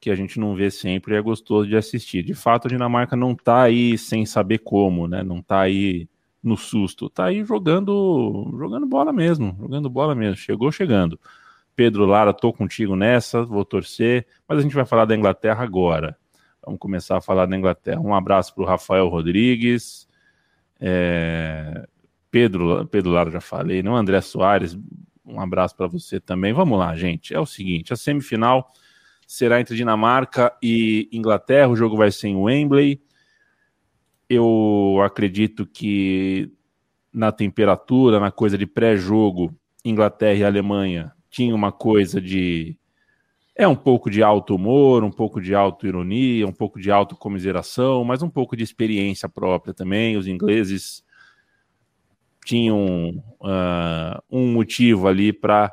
[0.00, 2.22] que a gente não vê sempre e é gostoso de assistir.
[2.22, 5.22] De fato, a Dinamarca não tá aí sem saber como, né?
[5.22, 6.08] Não tá aí
[6.42, 10.36] no susto, tá aí jogando, jogando bola mesmo, jogando bola mesmo.
[10.36, 11.20] Chegou chegando.
[11.76, 16.16] Pedro Lara, tô contigo nessa, vou torcer, mas a gente vai falar da Inglaterra agora.
[16.64, 18.00] Vamos começar a falar da Inglaterra.
[18.00, 20.08] Um abraço para o Rafael Rodrigues,
[20.80, 21.86] é...
[22.30, 24.76] Pedro, Pedro Lara já falei, não André Soares,
[25.24, 26.52] um abraço para você também.
[26.52, 27.34] Vamos lá, gente.
[27.34, 28.70] É o seguinte: a semifinal
[29.26, 31.68] será entre Dinamarca e Inglaterra.
[31.68, 33.00] O jogo vai ser em Wembley.
[34.28, 36.52] Eu acredito que
[37.12, 42.78] na temperatura, na coisa de pré-jogo, Inglaterra e Alemanha tinha uma coisa de.
[43.56, 48.22] É um pouco de alto humor, um pouco de auto-ironia, um pouco de autocomiseração, mas
[48.22, 50.16] um pouco de experiência própria também.
[50.16, 51.04] Os ingleses
[52.44, 55.72] tinham uh, um motivo ali para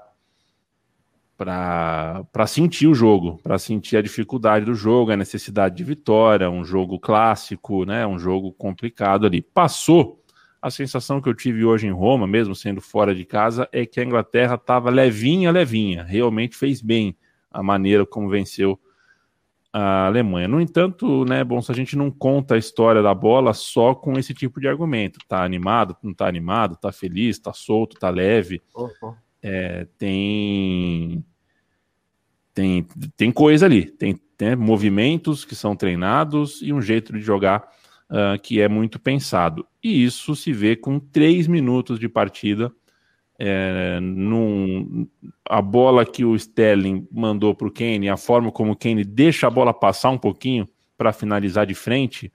[1.36, 6.63] para sentir o jogo, para sentir a dificuldade do jogo, a necessidade de vitória, um
[6.63, 9.41] jogo clássico, né, um jogo complicado ali.
[9.41, 10.20] Passou.
[10.62, 14.00] A sensação que eu tive hoje em Roma, mesmo sendo fora de casa, é que
[14.00, 16.04] a Inglaterra estava levinha, levinha.
[16.04, 17.17] Realmente fez bem
[17.50, 18.80] a maneira como venceu
[19.74, 20.47] a Alemanha.
[20.47, 24.19] No entanto, né, bom, se a gente não conta a história da bola só com
[24.19, 28.62] esse tipo de argumento, tá animado, não tá animado, tá feliz, tá solto, tá leve,
[28.76, 29.15] uhum.
[29.41, 31.24] é, tem
[32.54, 37.65] tem, tem coisa ali, tem, tem, movimentos que são treinados e um jeito de jogar
[38.12, 39.65] uh, que é muito pensado.
[39.82, 42.71] E isso se vê com três minutos de partida.
[43.43, 45.08] É, num,
[45.50, 49.47] a bola que o Sterling mandou para o Kane, a forma como o Kane deixa
[49.47, 52.32] a bola passar um pouquinho para finalizar de frente,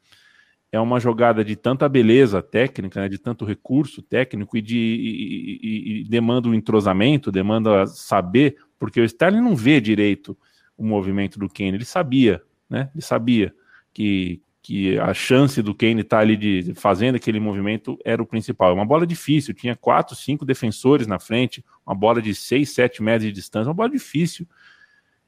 [0.73, 5.61] é uma jogada de tanta beleza técnica, né, de tanto recurso técnico e, de, e,
[5.63, 10.37] e, e demanda um entrosamento, demanda saber porque o Sterling não vê direito
[10.77, 12.91] o movimento do Kane, ele sabia, né?
[12.95, 13.55] Ele sabia
[13.93, 18.27] que, que a chance do Kane estar tá ali de, fazendo aquele movimento era o
[18.27, 18.71] principal.
[18.71, 23.01] É uma bola difícil, tinha quatro, cinco defensores na frente, uma bola de seis, sete
[23.01, 24.45] metros de distância, uma bola difícil.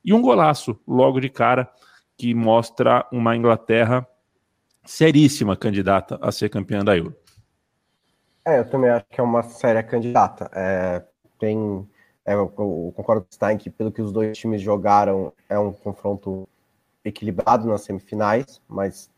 [0.04, 1.70] E um golaço logo de cara
[2.16, 4.04] que mostra uma Inglaterra
[4.84, 7.14] seríssima candidata a ser campeã da Euro.
[8.44, 10.50] É, eu também acho que é uma séria candidata.
[10.52, 11.04] É,
[11.38, 11.88] tem
[12.26, 15.56] é, eu, eu, concordo com o Stein que, pelo que os dois times jogaram, é
[15.56, 16.48] um confronto
[17.04, 19.08] equilibrado nas semifinais, mas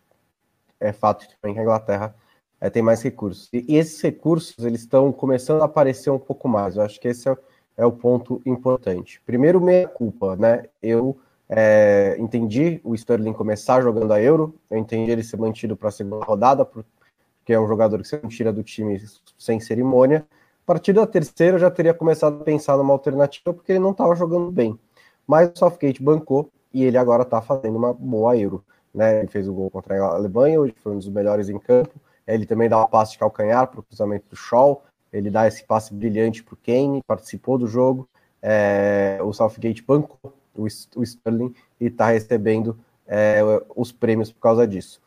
[0.80, 2.14] é fato que a Inglaterra
[2.60, 3.48] é, tem mais recursos.
[3.52, 6.76] E, e, esses recursos eles estão começando a aparecer um pouco mais.
[6.76, 7.36] Eu acho que esse é,
[7.76, 9.20] é o ponto importante.
[9.24, 10.64] Primeiro, meia culpa, né?
[10.82, 15.88] Eu é, entendi o Sterling começar jogando a Euro, eu entendi ele ser mantido para
[15.88, 19.02] a segunda rodada, porque é um jogador que não tira do time
[19.36, 20.24] sem cerimônia.
[20.62, 23.90] A partir da terceira, eu já teria começado a pensar numa alternativa, porque ele não
[23.90, 24.78] estava jogando bem.
[25.26, 28.64] Mas o Southgate bancou e ele agora está fazendo uma boa Euro.
[28.94, 29.20] Né?
[29.20, 32.00] Ele fez o gol contra a Alemanha, hoje foi um dos melhores em campo.
[32.26, 34.84] Ele também dá um passe de calcanhar para o cruzamento do Shaw.
[35.12, 38.08] Ele dá esse passe brilhante para o Kane, participou do jogo.
[38.40, 40.64] É, o Southgate bancou o,
[40.96, 43.40] o Sterling e está recebendo é,
[43.74, 45.00] os prêmios por causa disso.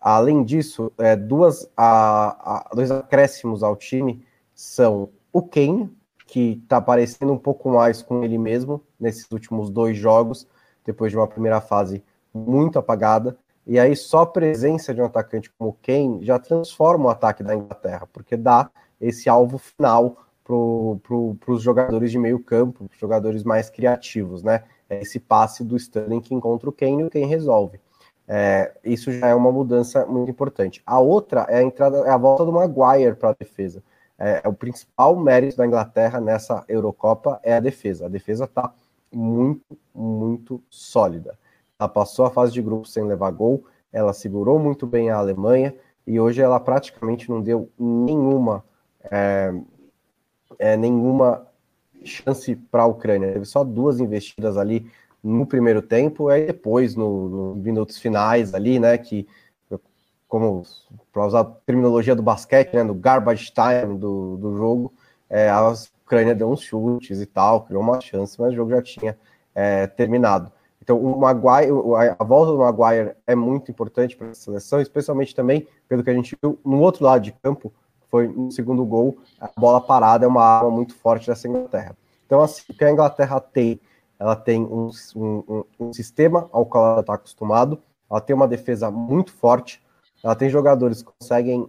[0.00, 5.90] Além disso, é, duas, a, a, dois acréscimos ao time são o Kane,
[6.26, 10.46] que está aparecendo um pouco mais com ele mesmo nesses últimos dois jogos,
[10.84, 13.36] depois de uma primeira fase muito apagada.
[13.66, 17.54] E aí só a presença de um atacante como Kane já transforma o ataque da
[17.54, 23.70] Inglaterra, porque dá esse alvo final para os jogadores de meio campo, os jogadores mais
[23.70, 24.64] criativos, né?
[24.88, 27.80] É esse passe do Sterling que encontra o Kane e o Kane resolve.
[28.26, 30.82] É, isso já é uma mudança muito importante.
[30.84, 33.82] A outra é a entrada, é a volta do Maguire para a defesa
[34.20, 38.04] é, é, o principal mérito da Inglaterra nessa Eurocopa é a defesa.
[38.04, 38.72] A defesa está
[39.10, 41.38] muito, muito sólida.
[41.80, 45.74] Ela passou a fase de grupo sem levar gol, ela segurou muito bem a Alemanha
[46.06, 48.62] e hoje ela praticamente não deu nenhuma
[49.10, 49.52] é,
[50.58, 51.46] é, nenhuma
[52.04, 53.32] chance para a Ucrânia.
[53.32, 54.90] Teve só duas investidas ali
[55.22, 59.26] no primeiro tempo, e depois, no, no minutos finais ali, né, que
[60.26, 60.62] como
[61.12, 64.92] para usar a terminologia do basquete, né, no garbage time do, do jogo,
[65.28, 68.80] é, a Ucrânia deu uns chutes e tal, criou uma chance, mas o jogo já
[68.80, 69.18] tinha
[69.54, 70.52] é, terminado.
[70.82, 71.70] Então, o Maguire,
[72.18, 76.14] a volta do Maguire é muito importante para a seleção, especialmente também pelo que a
[76.14, 77.72] gente viu no outro lado de campo,
[78.08, 81.96] foi no segundo gol, a bola parada é uma arma muito forte dessa Inglaterra.
[82.26, 83.80] Então, assim, o que a Inglaterra tem?
[84.18, 88.90] Ela tem um, um, um sistema ao qual ela está acostumado, ela tem uma defesa
[88.90, 89.82] muito forte,
[90.22, 91.68] ela tem jogadores que conseguem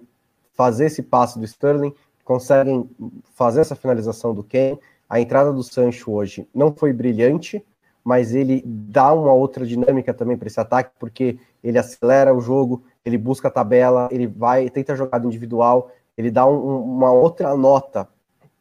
[0.54, 1.94] fazer esse passe do Sterling,
[2.24, 2.90] conseguem
[3.36, 4.80] fazer essa finalização do Kane.
[5.10, 7.64] A entrada do Sancho hoje não foi brilhante,
[8.04, 12.84] mas ele dá uma outra dinâmica também para esse ataque, porque ele acelera o jogo,
[13.06, 18.08] ele busca a tabela, ele vai, tenta jogada individual, ele dá um, uma outra nota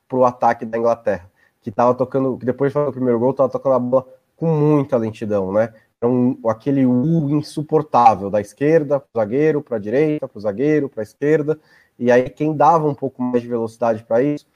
[0.09, 3.31] para o ataque da Inglaterra, que estava tocando, que depois de fazer o primeiro gol,
[3.31, 5.73] estava tocando a bola com muita lentidão, né?
[6.07, 10.89] um, aquele U insuportável da esquerda para o zagueiro, para a direita, para o zagueiro,
[10.89, 11.59] para a esquerda.
[11.99, 14.47] E aí quem dava um pouco mais de velocidade para isso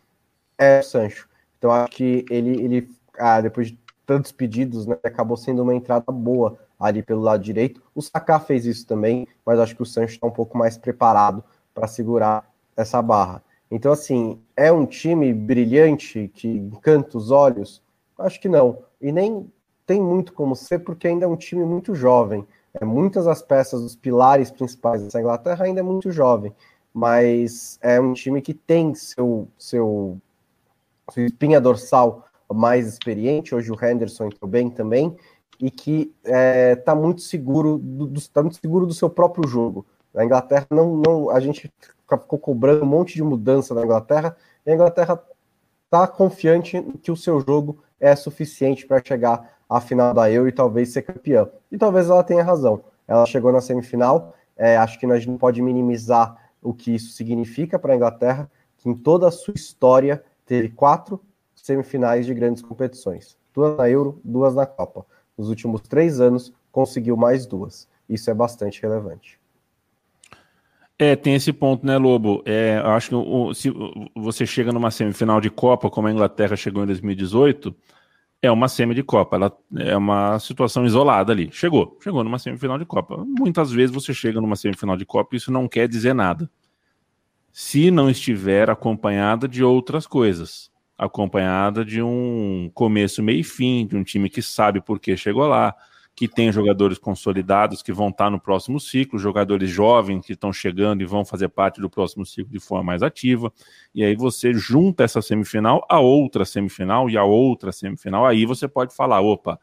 [0.56, 1.28] é o Sancho.
[1.58, 6.10] Então acho que ele, ele ah, depois de tantos pedidos, né, acabou sendo uma entrada
[6.12, 7.82] boa ali pelo lado direito.
[7.94, 11.42] O Saká fez isso também, mas acho que o Sancho está um pouco mais preparado
[11.74, 13.42] para segurar essa barra.
[13.70, 17.82] Então, assim, é um time brilhante que encanta os olhos?
[18.18, 18.78] Acho que não.
[19.00, 19.50] E nem
[19.86, 22.46] tem muito como ser, porque ainda é um time muito jovem.
[22.74, 26.52] É, muitas das peças, os pilares principais dessa Inglaterra ainda é muito jovem,
[26.92, 30.18] mas é um time que tem seu, seu,
[31.10, 35.16] seu espinha dorsal mais experiente, hoje o Henderson entrou bem também,
[35.60, 39.48] e que está é, tá muito seguro do, do, tá muito seguro do seu próprio
[39.48, 39.86] jogo.
[40.14, 41.72] A Inglaterra não, não a gente
[42.08, 45.20] ficou cobrando um monte de mudança na Inglaterra, e a Inglaterra
[45.84, 50.52] está confiante que o seu jogo é suficiente para chegar à final da Euro e
[50.52, 51.48] talvez ser campeã.
[51.70, 52.84] E talvez ela tenha razão.
[53.06, 57.12] Ela chegou na semifinal, é, acho que a gente não pode minimizar o que isso
[57.12, 61.20] significa para a Inglaterra, que em toda a sua história teve quatro
[61.64, 63.38] semifinais de grandes competições.
[63.54, 65.06] Duas na Euro, duas na Copa.
[65.36, 67.88] Nos últimos três anos, conseguiu mais duas.
[68.06, 69.40] Isso é bastante relevante.
[70.98, 72.42] É, tem esse ponto, né, Lobo?
[72.44, 73.72] É, acho que o, se
[74.14, 77.74] você chega numa semifinal de Copa, como a Inglaterra chegou em 2018,
[78.42, 79.36] é uma semi de Copa.
[79.36, 81.48] Ela é uma situação isolada ali.
[81.50, 83.24] Chegou, chegou numa semifinal de Copa.
[83.26, 86.50] Muitas vezes você chega numa semifinal de Copa e isso não quer dizer nada.
[87.50, 93.96] Se não estiver acompanhada de outras coisas, acompanhada de um começo, meio e fim, de
[93.96, 95.74] um time que sabe por que chegou lá,
[96.14, 101.02] que tem jogadores consolidados que vão estar no próximo ciclo, jogadores jovens que estão chegando
[101.02, 103.52] e vão fazer parte do próximo ciclo de forma mais ativa.
[103.92, 108.68] E aí você junta essa semifinal a outra semifinal e a outra semifinal, aí você
[108.68, 109.58] pode falar, opa,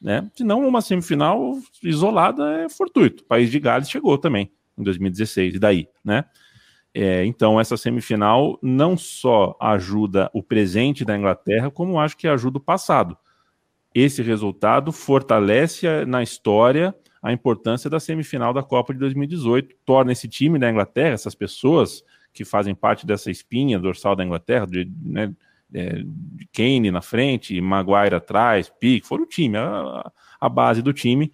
[0.00, 0.28] né?
[0.34, 3.22] Senão uma semifinal isolada é fortuito.
[3.22, 6.24] O País de Gales chegou também em 2016 e daí, né?
[6.94, 12.58] É, então essa semifinal não só ajuda o presente da Inglaterra, como acho que ajuda
[12.58, 13.16] o passado.
[13.94, 20.28] Esse resultado fortalece na história a importância da semifinal da Copa de 2018, torna esse
[20.28, 22.02] time da Inglaterra, essas pessoas
[22.32, 25.32] que fazem parte dessa espinha dorsal da Inglaterra, de, né,
[25.72, 30.92] é, de Kane na frente, Maguire atrás, Pique, foram o time, a, a base do
[30.92, 31.32] time,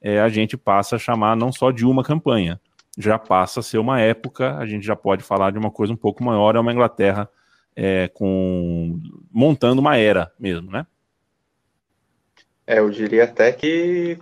[0.00, 2.60] é, a gente passa a chamar não só de uma campanha,
[2.98, 5.96] já passa a ser uma época, a gente já pode falar de uma coisa um
[5.96, 7.28] pouco maior, é uma Inglaterra
[7.74, 9.00] é, com
[9.30, 10.86] montando uma era mesmo, né?
[12.66, 14.18] É, eu diria até que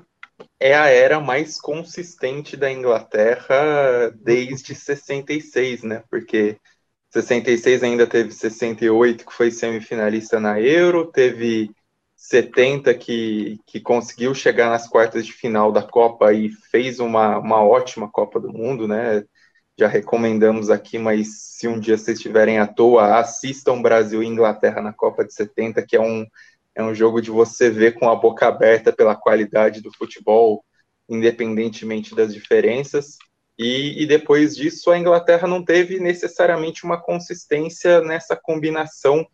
[0.61, 6.03] é a era mais consistente da Inglaterra desde 66, né?
[6.11, 6.57] Porque
[7.11, 11.71] 66 ainda teve 68, que foi semifinalista na Euro, teve
[12.29, 17.63] 70 que, que conseguiu chegar nas quartas de final da Copa e fez uma, uma
[17.63, 19.25] ótima Copa do Mundo, né?
[19.79, 24.83] Já recomendamos aqui, mas se um dia vocês estiverem à toa, assistam Brasil e Inglaterra
[24.83, 26.27] na Copa de 70, que é um
[26.75, 30.65] é um jogo de você ver com a boca aberta pela qualidade do futebol,
[31.09, 33.17] independentemente das diferenças.
[33.59, 39.27] E, e, depois disso, a Inglaterra não teve necessariamente uma consistência nessa combinação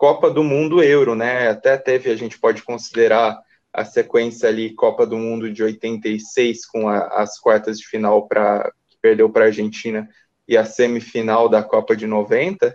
[0.00, 1.50] Copa do Mundo Euro, né?
[1.50, 3.38] Até teve, a gente pode considerar
[3.70, 8.72] a sequência ali Copa do Mundo de 86 com a, as quartas de final para
[8.88, 10.08] que perdeu para a Argentina
[10.48, 12.74] e a semifinal da Copa de 90,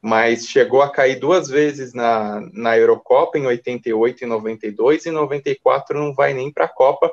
[0.00, 5.12] mas chegou a cair duas vezes na, na Eurocopa, em 88 e 92, e em
[5.12, 7.12] 94 não vai nem para a Copa,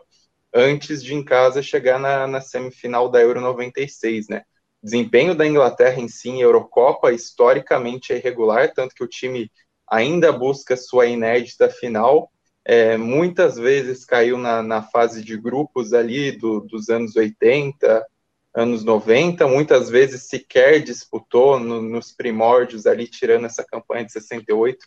[0.53, 4.43] antes de em casa chegar na, na semifinal da Euro 96, né?
[4.81, 9.51] Desempenho da Inglaterra em si em Eurocopa, historicamente é irregular, tanto que o time
[9.89, 12.31] ainda busca sua inédita final,
[12.63, 18.05] é, muitas vezes caiu na, na fase de grupos ali do, dos anos 80,
[18.53, 24.77] anos 90, muitas vezes sequer disputou no, nos primórdios ali, tirando essa campanha de 68.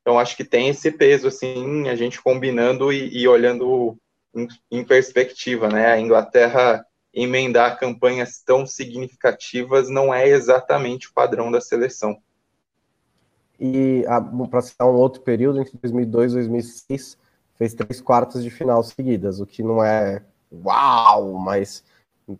[0.00, 3.96] Então, acho que tem esse peso, assim, a gente combinando e, e olhando
[4.34, 5.86] em, em, perspectiva, né?
[5.86, 12.20] A Inglaterra emendar campanhas tão significativas não é exatamente o padrão da seleção.
[13.58, 14.04] E
[14.50, 17.18] para citar um outro período, entre 2002 e 2006,
[17.56, 21.84] fez três quartas de final seguidas, o que não é uau, mas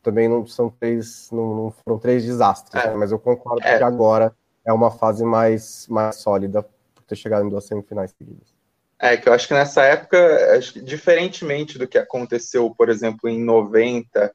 [0.02, 2.88] também não são três, não, não foram três desastres, é.
[2.88, 2.94] né?
[2.94, 3.76] mas eu concordo é.
[3.76, 6.62] que agora é uma fase mais, mais sólida
[6.94, 8.54] por ter chegado em duas semifinais seguidas.
[8.98, 13.28] É, que eu acho que nessa época, acho que, diferentemente do que aconteceu, por exemplo,
[13.28, 14.30] em 90,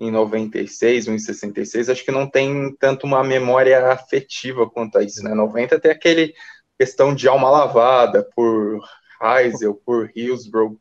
[0.00, 5.02] em 96 ou em 66, acho que não tem tanto uma memória afetiva quanto a
[5.02, 5.34] isso, né?
[5.34, 6.34] 90 tem aquele
[6.78, 8.80] questão de alma lavada por
[9.22, 10.78] Heisel, por Hillsborough,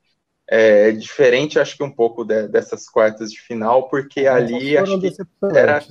[0.47, 5.13] é diferente, acho que um pouco de, dessas quartas de final, porque ali acho que
[5.53, 5.86] era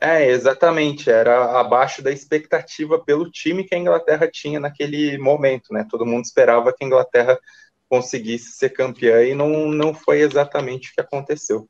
[0.00, 0.24] é.
[0.24, 0.30] é.
[0.30, 5.86] exatamente, era abaixo da expectativa pelo time que a Inglaterra tinha naquele momento, né?
[5.88, 7.38] Todo mundo esperava que a Inglaterra
[7.88, 11.66] conseguisse ser campeã e não, não foi exatamente o que aconteceu.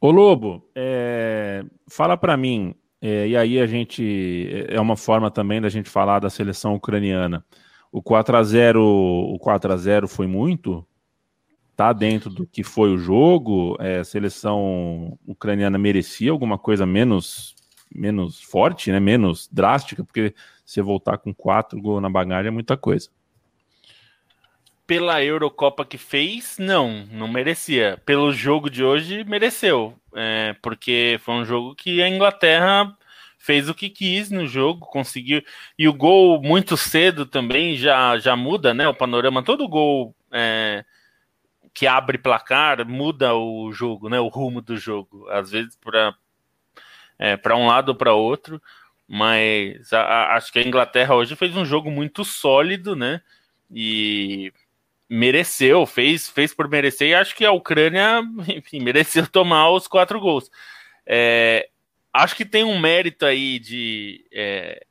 [0.00, 5.60] Ô Lobo, é, fala para mim, é, e aí a gente é uma forma também
[5.60, 7.44] da gente falar da seleção ucraniana.
[7.92, 10.86] O 4 a 0 o 4 a 0 foi muito?
[11.76, 13.76] Tá dentro do que foi o jogo?
[13.78, 17.54] É, a seleção ucraniana merecia alguma coisa menos
[17.94, 19.00] menos forte, né?
[19.00, 20.34] Menos drástica, porque
[20.64, 23.10] você voltar com quatro gols na bagagem é muita coisa.
[24.90, 28.02] Pela Eurocopa que fez, não, não merecia.
[28.04, 29.96] Pelo jogo de hoje, mereceu.
[30.16, 32.92] É, porque foi um jogo que a Inglaterra
[33.38, 35.44] fez o que quis no jogo, conseguiu.
[35.78, 38.88] E o gol muito cedo também já, já muda, né?
[38.88, 40.84] O panorama, todo gol é,
[41.72, 44.18] que abre placar muda o jogo, né?
[44.18, 45.24] O rumo do jogo.
[45.28, 46.16] Às vezes para
[47.16, 48.60] é, um lado ou para outro.
[49.06, 53.22] Mas a, a, acho que a Inglaterra hoje fez um jogo muito sólido, né?
[53.70, 54.52] E
[55.10, 60.20] mereceu, fez, fez por merecer, e acho que a Ucrânia, enfim, mereceu tomar os quatro
[60.20, 60.48] gols.
[61.04, 61.68] É,
[62.12, 64.86] acho que tem um mérito aí de é,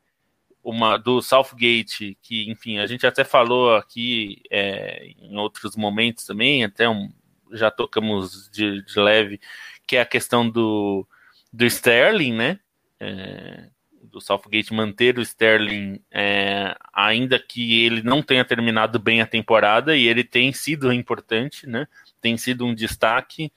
[0.61, 6.65] uma do Southgate, que, enfim, a gente até falou aqui é, em outros momentos também,
[6.65, 7.09] até um,
[7.53, 9.39] já tocamos de, de, leve,
[9.88, 11.07] que é a questão do,
[11.53, 12.59] do Sterling, né?
[12.99, 13.70] É,
[14.10, 19.95] do Southgate manter o Sterling, é, ainda que ele não tenha terminado bem a temporada,
[19.95, 21.88] e ele tem sido importante, né?
[22.22, 23.51] Tem sido um destaque.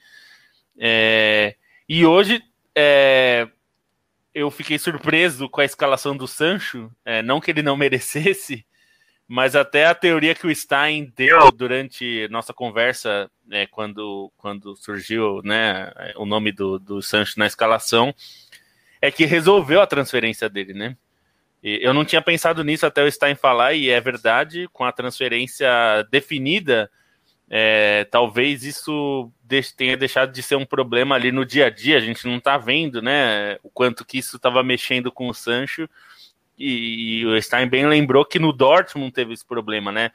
[0.77, 1.55] É,
[1.87, 2.41] e hoje
[2.75, 3.47] é,
[4.33, 8.65] eu fiquei surpreso com a escalação do Sancho, é, não que ele não merecesse,
[9.27, 15.41] mas até a teoria que o Stein deu durante nossa conversa, né, quando, quando surgiu
[15.43, 18.13] né, o nome do, do Sancho na escalação,
[19.03, 20.95] é que resolveu a transferência dele, né?
[21.61, 25.67] Eu não tinha pensado nisso até o Stein falar, e é verdade, com a transferência
[26.09, 26.89] definida,
[27.49, 29.29] é, talvez isso
[29.75, 31.97] tenha deixado de ser um problema ali no dia a dia.
[31.97, 35.89] A gente não está vendo, né, o quanto que isso estava mexendo com o Sancho.
[36.57, 40.11] E, e, o Stein bem lembrou que no Dortmund teve esse problema, né?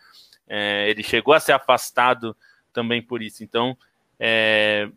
[0.48, 2.34] É, ele chegou a ser afastado
[2.72, 3.44] também por isso.
[3.44, 3.76] Então,
[4.18, 4.88] é,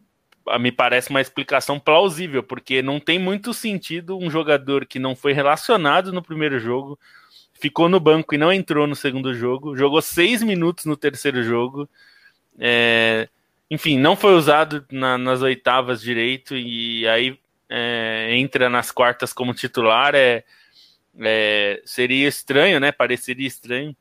[0.60, 5.34] me parece uma explicação plausível, porque não tem muito sentido um jogador que não foi
[5.34, 7.00] relacionado no primeiro jogo,
[7.54, 11.90] ficou no banco e não entrou no segundo jogo, jogou seis minutos no terceiro jogo,
[12.60, 13.30] é,
[13.70, 17.40] enfim, não foi usado na, nas oitavas direito e aí
[17.70, 20.44] é, entra nas quartas como titular, é,
[21.20, 22.92] é, seria estranho, né?
[22.92, 23.96] Pareceria estranho.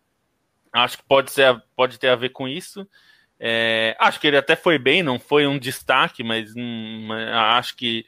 [0.73, 2.87] Acho que pode, ser, pode ter a ver com isso.
[3.43, 8.05] É, acho que ele até foi bem, não foi um destaque, mas hum, acho que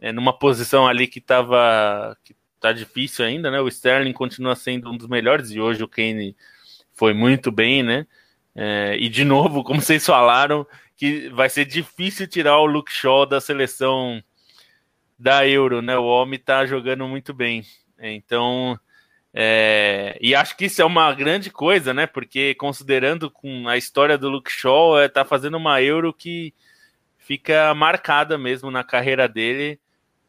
[0.00, 3.60] é, numa posição ali que estava que tá difícil ainda, né?
[3.60, 6.36] O Sterling continua sendo um dos melhores e hoje o Kane
[6.92, 8.06] foi muito bem, né?
[8.54, 10.64] É, e de novo, como vocês falaram,
[10.96, 14.22] que vai ser difícil tirar o Luke Shaw da seleção
[15.18, 15.98] da Euro, né?
[15.98, 17.64] O homem tá jogando muito bem.
[17.98, 18.78] Então,
[19.32, 22.06] é, e acho que isso é uma grande coisa, né?
[22.06, 26.52] Porque considerando com a história do Luke Shaw, é, tá fazendo uma Euro que
[27.18, 29.78] fica marcada mesmo na carreira dele.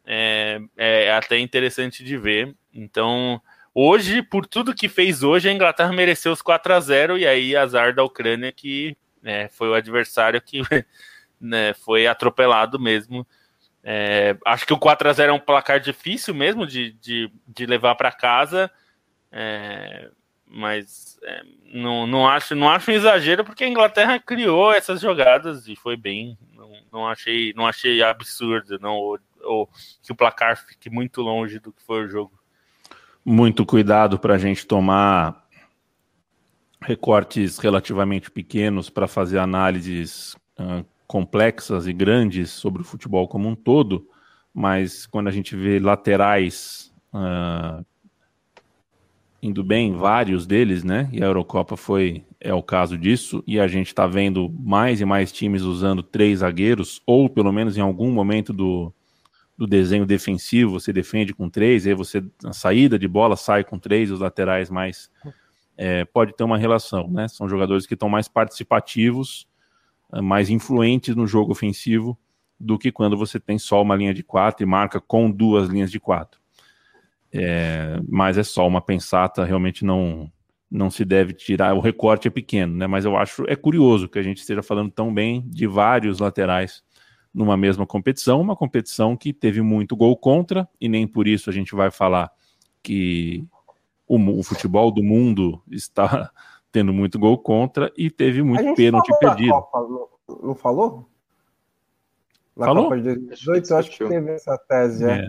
[0.04, 2.54] É, é até interessante de ver.
[2.72, 3.40] Então,
[3.74, 7.56] hoje, por tudo que fez hoje, a Inglaterra mereceu os 4 a 0 e aí
[7.56, 10.60] azar da Ucrânia que né, foi o adversário que
[11.40, 13.26] né, foi atropelado mesmo.
[13.82, 17.66] É, acho que o 4 a 0 é um placar difícil mesmo de, de, de
[17.66, 18.70] levar para casa.
[19.32, 20.10] É,
[20.46, 25.66] mas é, não, não, acho, não acho um exagero porque a Inglaterra criou essas jogadas
[25.66, 26.36] e foi bem.
[26.54, 29.70] Não, não achei, não achei absurdo, não, ou, ou,
[30.02, 32.38] que o placar fique muito longe do que foi o jogo.
[33.24, 35.42] Muito cuidado para a gente tomar
[36.82, 43.54] recortes relativamente pequenos para fazer análises uh, complexas e grandes sobre o futebol como um
[43.54, 44.08] todo,
[44.52, 47.84] mas quando a gente vê laterais uh,
[49.42, 51.08] indo bem, vários deles, né?
[51.12, 55.04] E a Eurocopa foi é o caso disso, e a gente está vendo mais e
[55.04, 58.92] mais times usando três zagueiros, ou pelo menos em algum momento do,
[59.56, 63.78] do desenho defensivo você defende com três, aí você na saída de bola sai com
[63.78, 65.10] três, os laterais mais
[65.76, 67.26] é, pode ter uma relação, né?
[67.28, 69.48] São jogadores que estão mais participativos,
[70.12, 72.18] é, mais influentes no jogo ofensivo
[72.58, 75.90] do que quando você tem só uma linha de quatro e marca com duas linhas
[75.90, 76.41] de quatro.
[77.32, 80.30] É, mas é só uma pensata, realmente não
[80.70, 82.86] não se deve tirar, o recorte é pequeno, né?
[82.86, 86.82] Mas eu acho é curioso que a gente esteja falando tão bem de vários laterais
[87.32, 91.52] numa mesma competição, uma competição que teve muito gol contra, e nem por isso a
[91.52, 92.30] gente vai falar
[92.82, 93.44] que
[94.06, 96.30] o, o futebol do mundo está
[96.72, 99.52] tendo muito gol contra e teve muito pênalti perdido.
[99.52, 101.06] Copa, não, não, falou?
[102.56, 102.84] Na falou?
[102.84, 105.18] Copa de 2018, eu acho que teve essa tese, é.
[105.18, 105.28] é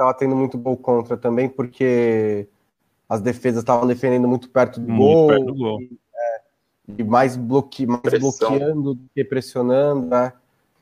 [0.00, 2.48] estava tendo muito gol contra também, porque
[3.08, 5.28] as defesas estavam defendendo muito perto do muito gol.
[5.28, 5.82] Perto do gol.
[5.82, 6.42] E, é,
[6.98, 10.32] e mais, bloque, mais bloqueando do que pressionando, né?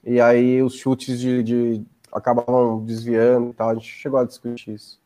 [0.05, 3.71] E aí os chutes de, de acabavam desviando e tal.
[3.71, 5.01] A gente chegou a discutir isso.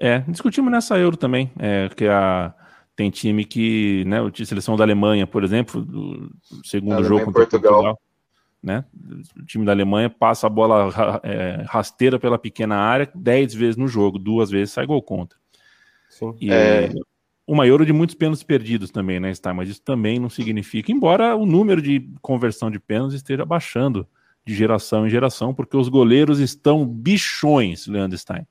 [0.00, 2.54] É, discutimos nessa Euro também, é, que a,
[2.96, 6.30] tem time que, né, a seleção da Alemanha, por exemplo, do
[6.64, 7.72] segundo jogo contra Portugal.
[7.72, 8.00] Portugal,
[8.64, 8.84] né,
[9.36, 13.86] o time da Alemanha passa a bola é, rasteira pela pequena área dez vezes no
[13.86, 15.38] jogo, duas vezes sai gol contra.
[16.08, 16.34] Sim.
[16.40, 16.90] E é...
[17.46, 21.36] uma Euro de muitos pênaltis perdidos também, né, Stein, mas isso também não significa, embora
[21.36, 24.08] o número de conversão de pênaltis esteja baixando
[24.46, 28.46] de geração em geração, porque os goleiros estão bichões, Leandro Stein.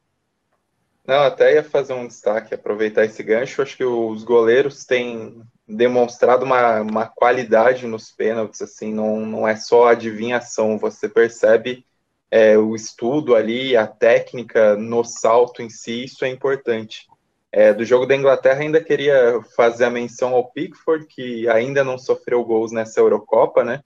[1.05, 3.61] Não, até ia fazer um destaque, aproveitar esse gancho.
[3.61, 9.55] Acho que os goleiros têm demonstrado uma, uma qualidade nos pênaltis, assim, não, não é
[9.55, 11.85] só adivinhação, você percebe
[12.29, 17.07] é, o estudo ali, a técnica no salto em si, isso é importante.
[17.51, 21.97] É, do jogo da Inglaterra, ainda queria fazer a menção ao Pickford, que ainda não
[21.97, 23.81] sofreu gols nessa Eurocopa, né?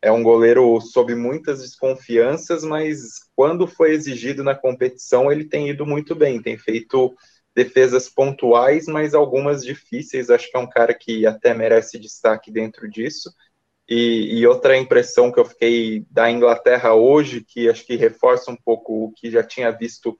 [0.00, 5.84] É um goleiro sob muitas desconfianças, mas quando foi exigido na competição, ele tem ido
[5.84, 7.14] muito bem, tem feito
[7.54, 10.30] defesas pontuais, mas algumas difíceis.
[10.30, 13.32] Acho que é um cara que até merece destaque dentro disso.
[13.88, 18.56] E, e, outra impressão que eu fiquei da Inglaterra hoje, que acho que reforça um
[18.56, 20.16] pouco o que já tinha visto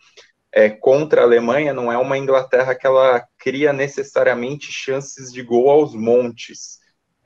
[0.50, 5.68] é, contra a Alemanha, não é uma Inglaterra que ela cria necessariamente chances de gol
[5.70, 6.77] aos montes.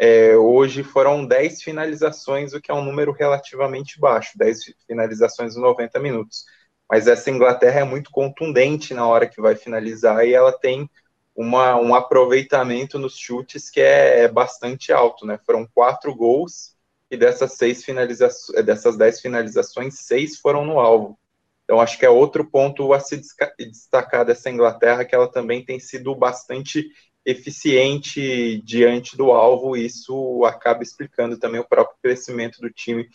[0.05, 5.61] É, hoje foram 10 finalizações, o que é um número relativamente baixo, 10 finalizações em
[5.61, 6.44] 90 minutos.
[6.90, 10.90] Mas essa Inglaterra é muito contundente na hora que vai finalizar e ela tem
[11.36, 15.38] uma, um aproveitamento nos chutes que é, é bastante alto, né?
[15.46, 16.74] Foram quatro gols
[17.09, 21.16] e dessas seis finalizações, dessas dez finalizações, seis foram no alvo.
[21.62, 23.22] Então acho que é outro ponto a se
[23.57, 26.90] destacar dessa Inglaterra que ela também tem sido bastante
[27.24, 33.08] eficiente diante do alvo, isso acaba explicando também o próprio crescimento do time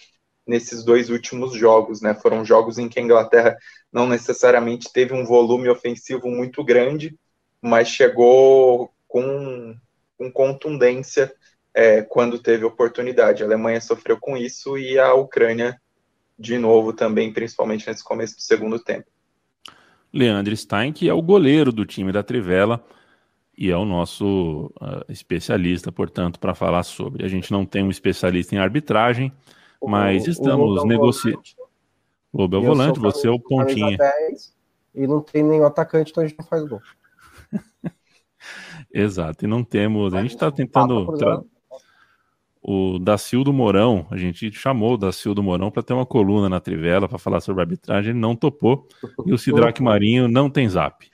[0.45, 2.13] nesses dois últimos jogos, né?
[2.13, 3.57] Foram jogos em que a Inglaterra
[3.91, 7.17] não necessariamente teve um volume ofensivo muito grande,
[7.61, 9.75] mas chegou com,
[10.17, 11.33] com contundência
[11.73, 13.43] é, quando teve oportunidade.
[13.43, 15.79] A Alemanha sofreu com isso e a Ucrânia
[16.39, 19.07] de novo também, principalmente nesse começo do segundo tempo.
[20.13, 22.83] Leandro Stein, que é o goleiro do time da Trivela,
[23.57, 27.25] e é o nosso uh, especialista, portanto, para falar sobre.
[27.25, 29.33] A gente não tem um especialista em arbitragem,
[29.81, 31.41] o, mas estamos negociando.
[32.31, 33.97] Lobo é o volante, você é o pontinha.
[34.93, 36.81] E não tem nenhum atacante, então a gente não faz gol.
[38.93, 40.13] Exato, e não temos.
[40.13, 41.17] A gente está tentando.
[41.17, 41.41] Tra...
[42.61, 47.07] O Dacildo Mourão, a gente chamou o Dacildo Mourão para ter uma coluna na Trivela
[47.07, 48.85] para falar sobre arbitragem, ele não topou.
[49.25, 51.09] E o Sidraque Marinho não tem zap.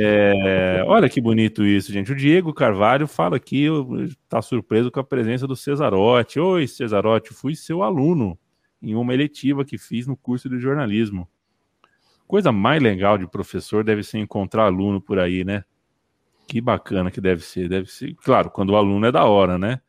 [0.00, 2.12] É, olha que bonito isso, gente.
[2.12, 3.66] O Diego Carvalho fala aqui,
[4.08, 6.38] está surpreso com a presença do Cesarotti.
[6.38, 8.38] Oi, Cesarotti, fui seu aluno
[8.80, 11.28] em uma eletiva que fiz no curso de jornalismo.
[12.28, 15.64] Coisa mais legal de professor deve ser encontrar aluno por aí, né?
[16.46, 17.68] Que bacana que deve ser.
[17.68, 19.80] Deve ser, claro, quando o aluno é da hora, né?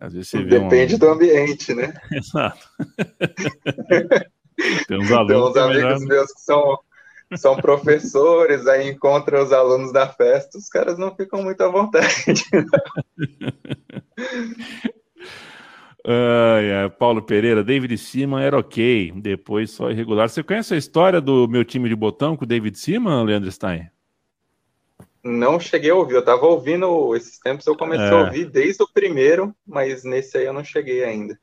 [0.00, 0.98] Às vezes você Depende um...
[0.98, 1.94] do ambiente, né?
[2.10, 2.68] Exato.
[4.88, 5.52] Tem uns alunos.
[5.52, 6.78] Tem uns amigos meus que são
[7.36, 12.44] são professores, aí encontra os alunos da festa, os caras não ficam muito à vontade.
[16.08, 20.26] Uh, Paulo Pereira, David Seaman era ok, depois só irregular.
[20.26, 23.90] Você conhece a história do meu time de botão com o David Seaman, Leandro Stein?
[25.22, 28.10] Não cheguei a ouvir, eu tava ouvindo esses tempos, eu comecei é.
[28.10, 31.38] a ouvir desde o primeiro, mas nesse aí eu não cheguei ainda.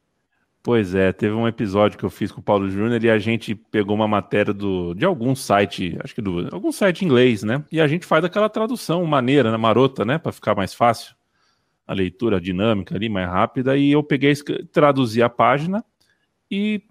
[0.65, 3.53] Pois é, teve um episódio que eu fiz com o Paulo Júnior e a gente
[3.53, 7.63] pegou uma matéria do, de algum site, acho que do algum site inglês, né?
[7.71, 9.57] E a gente faz aquela tradução maneira, né?
[9.57, 10.17] marota, né?
[10.17, 11.15] Para ficar mais fácil
[11.85, 13.77] a leitura dinâmica ali, mais rápida.
[13.77, 14.33] E eu peguei,
[14.71, 15.85] traduzi a página
[16.49, 16.81] e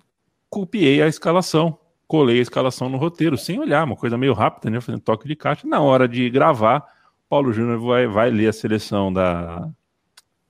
[0.48, 4.80] copiei a escalação, colei a escalação no roteiro, sem olhar, uma coisa meio rápida, né?
[4.80, 5.66] Fazendo toque de caixa.
[5.66, 6.86] Na hora de gravar,
[7.28, 9.68] Paulo Júnior vai, vai ler a seleção da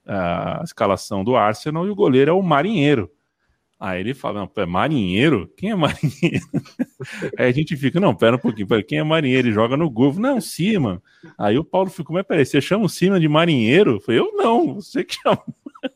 [0.07, 3.09] a escalação do Arsenal e o goleiro é o Marinheiro.
[3.79, 5.51] Aí ele fala, não, é marinheiro?
[5.57, 6.45] Quem é marinheiro?
[7.37, 9.47] Aí a gente fica, não, pera um pouquinho, pera, quem é marinheiro?
[9.47, 10.19] Ele joga no Golfo.
[10.19, 11.01] Não, Cima.
[11.37, 13.95] Aí o Paulo ficou, mas peraí, você chama o Cima de marinheiro?
[13.95, 15.43] Eu falei, eu não, você que chama.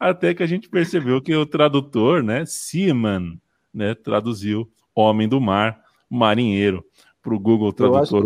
[0.00, 3.38] Até que a gente percebeu que o tradutor, né, Seaman,
[3.72, 6.84] né, traduziu homem do mar, marinheiro,
[7.22, 8.24] para o Google Tradutor.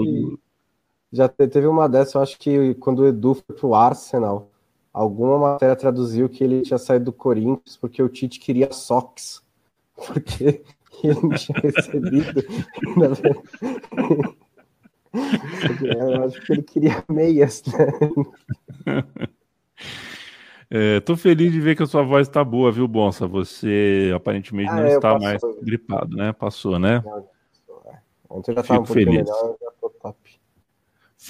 [1.12, 4.49] Já teve uma dessa, eu acho que quando o Edu foi pro Arsenal,
[4.92, 9.42] alguma matéria traduziu que ele tinha saído do Corinthians porque o Tite queria socks,
[9.94, 10.62] porque
[11.02, 12.44] ele não tinha recebido.
[15.82, 17.86] Eu acho que ele queria meias, né?
[20.72, 23.26] É, tô feliz de ver que a sua voz tá boa, viu, Bonsa?
[23.26, 26.32] Você aparentemente ah, não está mais gripado, né?
[26.32, 27.02] Passou, né?
[28.28, 29.24] Ontem já estava um pouquinho feliz.
[29.24, 30.40] melhor, já tô top.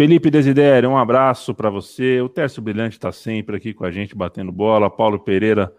[0.01, 2.23] Felipe Desidério, um abraço para você.
[2.23, 4.89] O Tércio Brilhante está sempre aqui com a gente, batendo bola.
[4.89, 5.71] Paulo Pereira,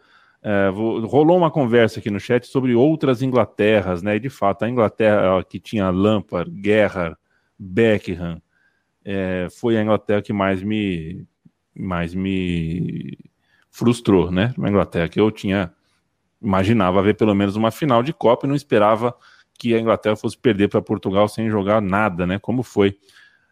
[0.43, 0.69] é,
[1.07, 4.17] rolou uma conversa aqui no chat sobre outras Inglaterras, né?
[4.17, 7.17] E de fato, a Inglaterra que tinha Lampard, Guerra,
[7.57, 8.39] Beckham,
[9.03, 11.25] é, foi a Inglaterra que mais me,
[11.75, 13.17] mais me
[13.71, 14.53] frustrou, né?
[14.55, 15.73] Uma Inglaterra que eu tinha
[16.39, 19.15] imaginava ver pelo menos uma final de Copa e não esperava
[19.57, 22.37] que a Inglaterra fosse perder para Portugal sem jogar nada, né?
[22.37, 22.99] Como foi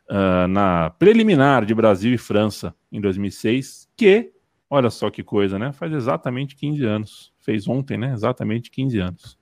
[0.10, 4.32] uh, na preliminar de Brasil e França em 2006, que,
[4.70, 5.72] olha só que coisa, né?
[5.72, 7.34] Faz exatamente 15 anos.
[7.40, 8.12] Fez ontem, né?
[8.14, 9.40] Exatamente 15 anos.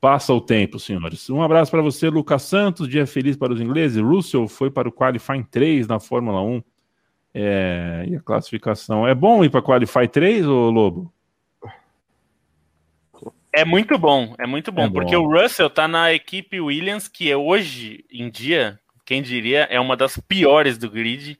[0.00, 1.28] Passa o tempo, senhores.
[1.28, 2.88] Um abraço para você, Lucas Santos.
[2.88, 4.02] Dia feliz para os ingleses.
[4.02, 6.62] Russell foi para o Qualifying 3 na Fórmula 1.
[7.34, 9.06] É, e a classificação.
[9.06, 11.12] É bom ir para Qualify 3, ô Lobo?
[13.52, 15.24] É muito bom, é muito bom, é porque bom.
[15.24, 18.79] o Russell tá na equipe Williams, que é hoje em dia
[19.10, 21.36] quem diria, é uma das piores do grid.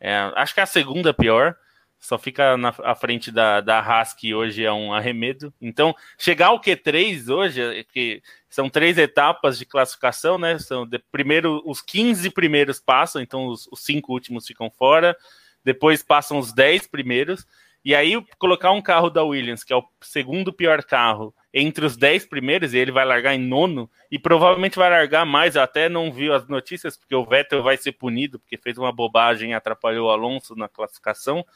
[0.00, 1.54] É, acho que é a segunda pior.
[1.96, 5.54] Só fica na à frente da, da Haas, que hoje é um arremedo.
[5.60, 10.58] Então, chegar ao Q3 hoje, é que são três etapas de classificação, né?
[10.58, 15.16] São de, primeiro os 15 primeiros passam, então os, os cinco últimos ficam fora.
[15.62, 17.46] Depois passam os 10 primeiros.
[17.84, 21.96] E aí, colocar um carro da Williams, que é o segundo pior carro, entre os
[21.96, 25.54] 10 primeiros e ele vai largar em nono e provavelmente vai largar mais.
[25.54, 28.90] Eu até não vi as notícias porque o Vettel vai ser punido porque fez uma
[28.90, 31.46] bobagem e atrapalhou o Alonso na classificação.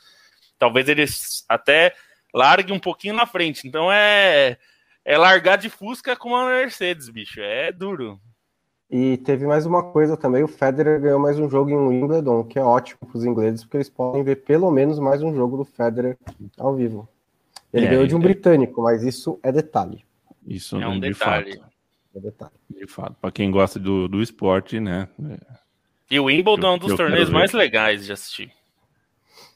[0.57, 1.05] Talvez ele
[1.49, 1.93] até
[2.33, 3.67] largue um pouquinho na frente.
[3.67, 4.57] Então é
[5.05, 7.41] é largar de Fusca com uma Mercedes, bicho.
[7.41, 8.21] É duro.
[8.91, 12.59] E teve mais uma coisa também, o Federer ganhou mais um jogo em Wimbledon, que
[12.59, 15.65] é ótimo para os ingleses, porque eles podem ver pelo menos mais um jogo do
[15.65, 16.17] Federer
[16.57, 17.07] ao vivo.
[17.73, 18.23] Ele é, ganhou de um é...
[18.23, 20.05] britânico, mas isso é detalhe.
[20.47, 21.57] Isso é um de detalhe.
[21.57, 21.69] Fato.
[22.16, 22.53] É detalhe.
[22.71, 25.09] De fato, para quem gosta do, do esporte, né?
[26.11, 28.51] E o Wimbledon é um dos torneios mais legais de assistir.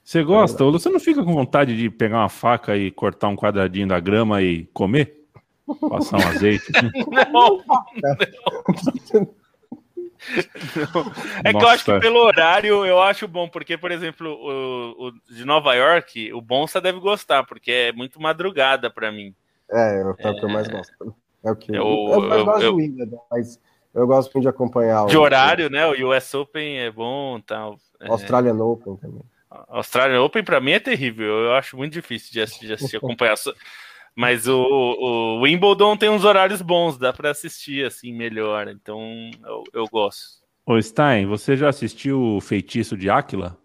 [0.05, 0.65] Você gosta?
[0.65, 4.01] Ou você não fica com vontade de pegar uma faca e cortar um quadradinho da
[4.01, 5.23] grama e comer?
[5.89, 6.71] Passar um azeite?
[7.33, 9.35] não, não.
[11.45, 11.59] É Nossa.
[11.59, 15.45] que eu acho que pelo horário eu acho bom, porque, por exemplo, o, o de
[15.45, 19.35] Nova York, o Bonsa deve gostar, porque é muito madrugada para mim.
[19.71, 21.15] É, é o que eu mais gosto.
[21.45, 22.77] É o que eu, eu, eu, eu gosto eu,
[23.31, 23.61] mas
[23.95, 25.07] eu gosto muito de acompanhar.
[25.07, 25.87] De o, horário, né?
[25.87, 27.77] O US Open é bom tal.
[28.01, 28.09] É...
[28.09, 29.23] Australian Open também.
[29.69, 31.27] Australian Open para mim é terrível.
[31.27, 33.35] Eu acho muito difícil de assistir, de assistir acompanhar.
[34.15, 38.69] Mas o, o, Wimbledon tem uns horários bons, dá para assistir assim melhor.
[38.69, 39.01] Então
[39.45, 40.43] eu, eu gosto.
[40.67, 43.59] Ô Stein, você já assistiu o Feitiço de Áquila?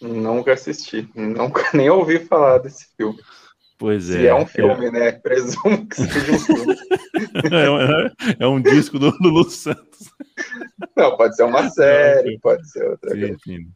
[0.00, 3.18] Nunca assisti, nunca nem ouvi falar desse filme.
[3.78, 4.30] Pois Se é.
[4.30, 4.90] é um filme, é...
[4.90, 5.12] né?
[5.12, 6.76] Presumo que seja um filme.
[8.38, 10.08] é, é, um disco do Lulu Santos.
[10.96, 13.38] Não, pode ser uma série, pode ser outra sim, coisa.
[13.44, 13.72] Sim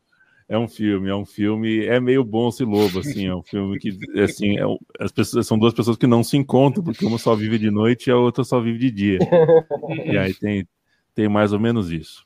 [0.49, 3.79] é um filme, é um filme, é meio bom se lobo, assim, é um filme
[3.79, 4.65] que, assim, é,
[5.01, 8.07] as pessoas, são duas pessoas que não se encontram, porque uma só vive de noite
[8.09, 9.19] e a outra só vive de dia.
[10.05, 10.69] e aí tem,
[11.15, 12.25] tem mais ou menos isso.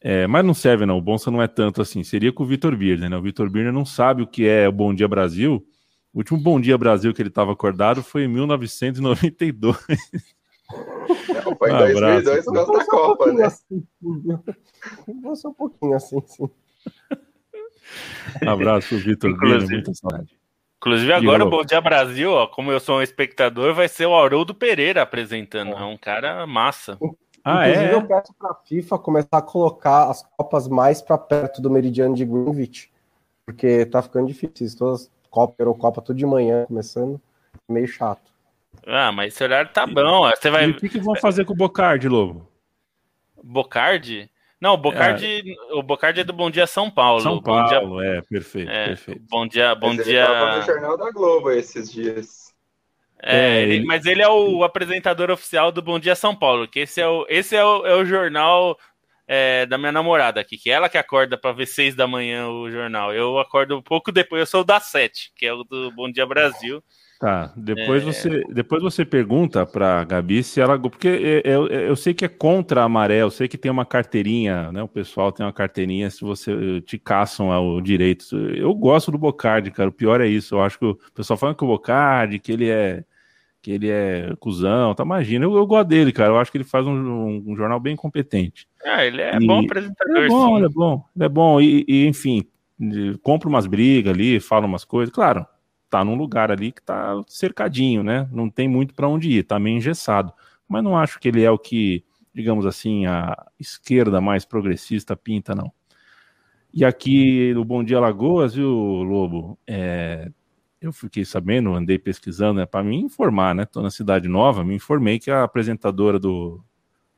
[0.00, 2.74] É, mas não serve, não, o Bonsa não é tanto assim, seria com o Vitor
[2.74, 5.64] Birner, né, o Vitor Birner não sabe o que é o Bom Dia Brasil,
[6.12, 9.76] o último Bom Dia Brasil que ele estava acordado foi em 1992.
[11.44, 13.44] Não, foi em 2002 o da Copa, né?
[13.44, 13.86] Assim,
[15.46, 16.50] um pouquinho assim, sim.
[18.46, 20.34] Abraço, Vitor Bino, muita saudade.
[20.78, 24.16] Inclusive, agora o Bom Dia Brasil, ó, como eu sou um espectador, vai ser o
[24.16, 25.72] Haroldo Pereira apresentando.
[25.72, 26.98] É um cara massa.
[27.44, 27.94] Ah, Inclusive, é?
[27.94, 32.14] eu peço para a FIFA começar a colocar as Copas mais para perto do meridiano
[32.14, 32.90] de Greenwich,
[33.44, 34.78] porque tá ficando difícil.
[34.78, 37.20] Todas Copa, Eurocopa, tudo de manhã começando,
[37.68, 38.30] meio chato.
[38.86, 40.30] Ah, mas esse horário tá bom.
[40.30, 40.66] Você vai...
[40.66, 42.48] E o que, que vão fazer com o Bocardi, Lobo?
[43.42, 44.30] Bocardi?
[44.60, 45.74] Não, o Bocardi, é.
[45.74, 47.22] o Bocardi é do Bom Dia São Paulo.
[47.22, 48.10] São Paulo, dia...
[48.10, 49.22] é, perfeito, é, perfeito.
[49.30, 50.24] Bom dia, bom mas dia.
[50.24, 52.54] Ele no Jornal da Globo esses dias.
[53.22, 53.84] É, é ele...
[53.86, 57.24] mas ele é o apresentador oficial do Bom Dia São Paulo, que esse é o,
[57.28, 58.78] esse é o, é o jornal
[59.26, 62.48] é, da minha namorada aqui, que é ela que acorda para ver seis da manhã
[62.48, 63.14] o jornal.
[63.14, 66.10] Eu acordo um pouco depois, eu sou o da sete, que é o do Bom
[66.10, 66.82] Dia Brasil.
[67.20, 68.06] Tá, depois, é...
[68.06, 70.78] você, depois você pergunta para Gabi se ela.
[70.78, 74.72] Porque eu, eu, sei que é contra a maré, eu sei que tem uma carteirinha,
[74.72, 74.82] né?
[74.82, 78.34] O pessoal tem uma carteirinha se você te caçam o direito.
[78.34, 79.90] Eu gosto do Bocardi, cara.
[79.90, 80.54] O pior é isso.
[80.54, 83.04] Eu acho que o pessoal fala que o Bocardi, que ele é
[83.60, 85.04] que ele é cuzão, tá?
[85.04, 86.30] Imagina, eu, eu gosto dele, cara.
[86.30, 88.66] Eu acho que ele faz um, um, um jornal bem competente.
[88.82, 90.16] Ah, ele é e bom apresentador.
[90.16, 90.56] Ele é bom, sim.
[90.56, 91.60] ele é bom, ele é bom.
[91.60, 92.46] E, e enfim,
[93.22, 95.14] compra umas brigas ali, fala umas coisas.
[95.14, 95.44] Claro,
[95.90, 98.28] tá num lugar ali que tá cercadinho, né?
[98.32, 100.32] Não tem muito para onde ir, tá meio engessado.
[100.68, 105.54] Mas não acho que ele é o que digamos assim, a esquerda mais progressista pinta,
[105.54, 105.72] não.
[106.72, 109.58] E aqui no Bom Dia Lagoas, viu, Lobo?
[109.66, 110.30] É,
[110.80, 113.64] eu fiquei sabendo, andei pesquisando, é para me informar, né?
[113.64, 116.62] Tô na cidade nova, me informei que a apresentadora do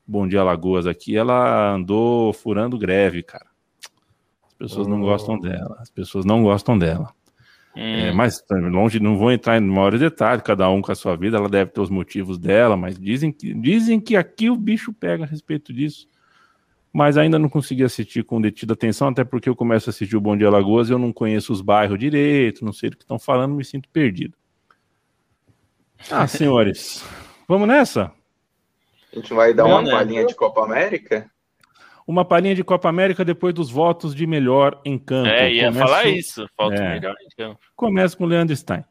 [0.07, 3.47] Bom Dia Lagoas aqui, ela andou furando greve, cara.
[4.47, 4.91] As pessoas oh.
[4.91, 7.13] não gostam dela, as pessoas não gostam dela.
[7.77, 7.81] Hum.
[7.81, 11.39] É, mas longe, não vou entrar em maiores detalhes, cada um com a sua vida,
[11.39, 15.25] ela deve ter os motivos dela, mas dizem que, dizem que aqui o bicho pega
[15.25, 16.07] a respeito disso.
[16.93, 20.21] Mas ainda não consegui assistir com detida atenção, até porque eu começo a assistir o
[20.21, 23.19] Bom Dia Lagoas e eu não conheço os bairros direito, não sei do que estão
[23.19, 24.37] falando, me sinto perdido.
[26.11, 27.03] Ah, senhores,
[27.49, 28.13] vamos nessa?
[29.11, 31.32] A gente vai dar uma palhinha de Copa América?
[32.07, 35.29] Uma palhinha de Copa América depois dos votos de melhor em campo.
[35.29, 35.79] É, ia Começo...
[35.79, 36.47] falar isso.
[36.57, 36.95] Falta é.
[36.95, 37.61] melhor em campo.
[37.77, 38.85] Começa com o Leandro Stein.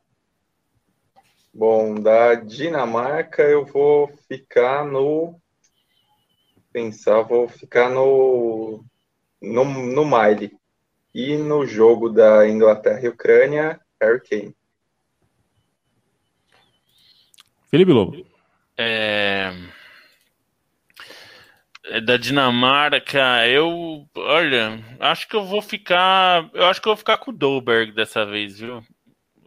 [1.54, 5.36] Bom, da Dinamarca eu vou ficar no.
[6.72, 8.84] Pensar, vou ficar no.
[9.42, 10.52] No, no Miley.
[11.14, 14.56] E no jogo da Inglaterra e Ucrânia, Harry Kane.
[17.70, 18.26] Felipe Lobo.
[18.78, 19.52] É.
[21.86, 24.08] É da Dinamarca, eu.
[24.16, 26.50] Olha, acho que eu vou ficar.
[26.54, 28.84] Eu acho que eu vou ficar com o Dolberg dessa vez, viu?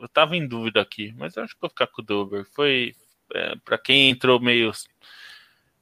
[0.00, 2.48] Eu tava em dúvida aqui, mas eu acho que eu vou ficar com o Dolberg.
[2.52, 2.94] Foi.
[3.32, 4.72] É, para quem entrou meio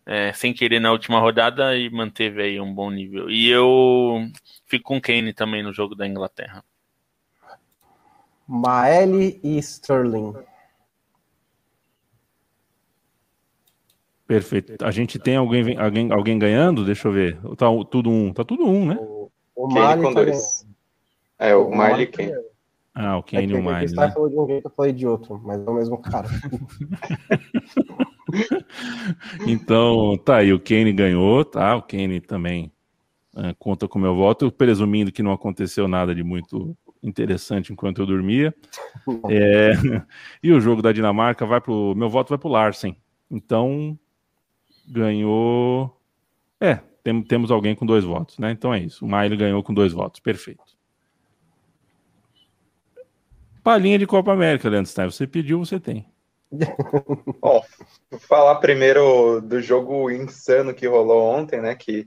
[0.06, 3.30] é, sem querer na última rodada e manteve aí um bom nível.
[3.30, 4.28] E eu
[4.66, 6.64] fico com Kane também no jogo da Inglaterra.
[8.46, 10.34] Maeli e Sterling.
[14.32, 14.84] Perfeito.
[14.84, 16.84] A gente tem alguém, alguém, alguém ganhando?
[16.84, 17.38] Deixa eu ver.
[17.56, 18.32] Tá tudo um.
[18.32, 18.98] Tá tudo um, né?
[19.00, 20.66] O, o Mali com tá dois.
[21.38, 22.10] É, o, o Miley?
[22.94, 23.94] Ah, o Kane é e o Miley.
[23.94, 24.10] Né?
[24.10, 26.28] falou de um jeito, eu falei de outro, mas é o mesmo cara.
[29.46, 31.74] então, tá aí, o Kane ganhou, tá?
[31.74, 32.70] O Kane também
[33.34, 38.00] uh, conta com o meu voto, presumindo que não aconteceu nada de muito interessante enquanto
[38.00, 38.54] eu dormia.
[39.28, 39.72] É,
[40.42, 41.94] e o jogo da Dinamarca vai pro.
[41.96, 42.96] Meu voto vai pro Larsen.
[43.30, 43.98] Então,
[44.86, 45.96] ganhou.
[46.60, 48.50] É, tem, temos alguém com dois votos, né?
[48.50, 49.04] Então é isso.
[49.04, 50.20] O Maile ganhou com dois votos.
[50.20, 50.62] Perfeito.
[53.62, 55.10] Palhinha de Copa América, Leandro Stein.
[55.10, 56.06] Você pediu, você tem.
[57.40, 57.64] Bom,
[58.10, 61.74] vou falar primeiro do jogo insano que rolou ontem, né?
[61.74, 62.06] Que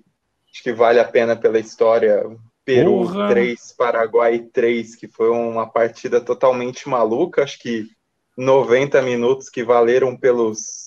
[0.51, 2.23] acho que vale a pena pela história.
[2.63, 3.29] Peru Porra.
[3.29, 7.43] 3, Paraguai 3, que foi uma partida totalmente maluca.
[7.43, 7.87] Acho que
[8.37, 10.84] 90 minutos que valeram pelos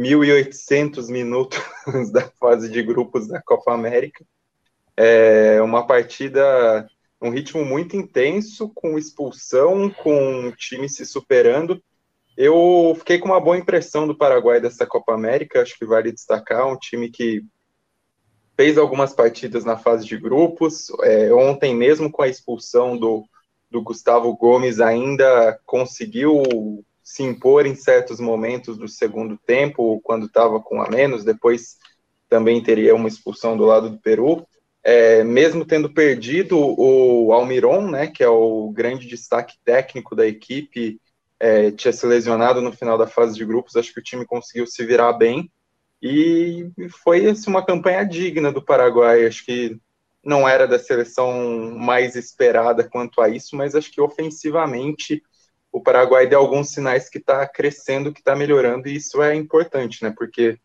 [0.00, 1.60] 1.800 minutos
[2.10, 4.24] da fase de grupos da Copa América.
[4.96, 6.88] É uma partida,
[7.20, 11.82] um ritmo muito intenso, com expulsão, com o time se superando.
[12.34, 16.66] Eu fiquei com uma boa impressão do Paraguai dessa Copa América, acho que vale destacar,
[16.66, 17.44] um time que
[18.56, 20.86] fez algumas partidas na fase de grupos.
[21.02, 23.22] É, ontem, mesmo com a expulsão do,
[23.70, 26.42] do Gustavo Gomes, ainda conseguiu
[27.10, 31.76] se impor em certos momentos do segundo tempo, quando estava com a menos, depois
[32.28, 34.46] também teria uma expulsão do lado do Peru.
[34.82, 41.00] É, mesmo tendo perdido o Almiron, né, que é o grande destaque técnico da equipe,
[41.40, 44.66] é, tinha se lesionado no final da fase de grupos, acho que o time conseguiu
[44.66, 45.50] se virar bem,
[46.00, 46.70] e
[47.02, 49.76] foi assim, uma campanha digna do Paraguai, acho que
[50.24, 55.22] não era da seleção mais esperada quanto a isso, mas acho que ofensivamente
[55.72, 60.02] o Paraguai deu alguns sinais que está crescendo, que está melhorando, e isso é importante,
[60.02, 60.12] né?
[60.16, 60.58] Porque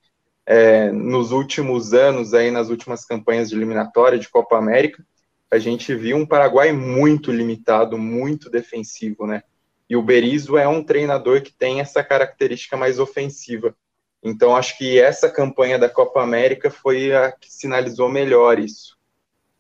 [0.46, 5.06] é, nos últimos anos, aí nas últimas campanhas de eliminatória de Copa América,
[5.52, 9.44] a gente viu um Paraguai muito limitado, muito defensivo, né?
[9.90, 13.76] E o Berizzo é um treinador que tem essa característica mais ofensiva.
[14.24, 18.98] Então, acho que essa campanha da Copa América foi a que sinalizou melhor isso.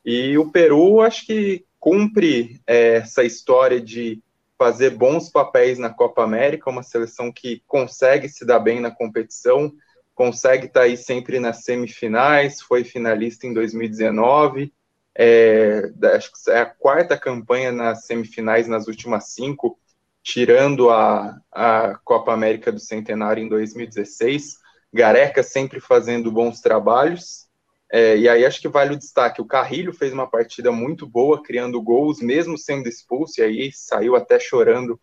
[0.03, 4.19] E o Peru, acho que cumpre é, essa história de
[4.65, 9.71] fazer bons papéis na Copa América, uma seleção que consegue se dar bem na competição,
[10.15, 14.73] consegue estar tá aí sempre nas semifinais, foi finalista em 2019,
[15.15, 15.83] é,
[16.15, 19.77] acho que é a quarta campanha nas semifinais nas últimas cinco,
[20.23, 24.57] tirando a, a Copa América do Centenário em 2016.
[24.91, 27.44] Gareca sempre fazendo bons trabalhos,
[27.91, 29.41] é, e aí acho que vale o destaque.
[29.41, 34.15] O Carrilho fez uma partida muito boa, criando gols, mesmo sendo expulso, e aí saiu
[34.15, 34.99] até chorando.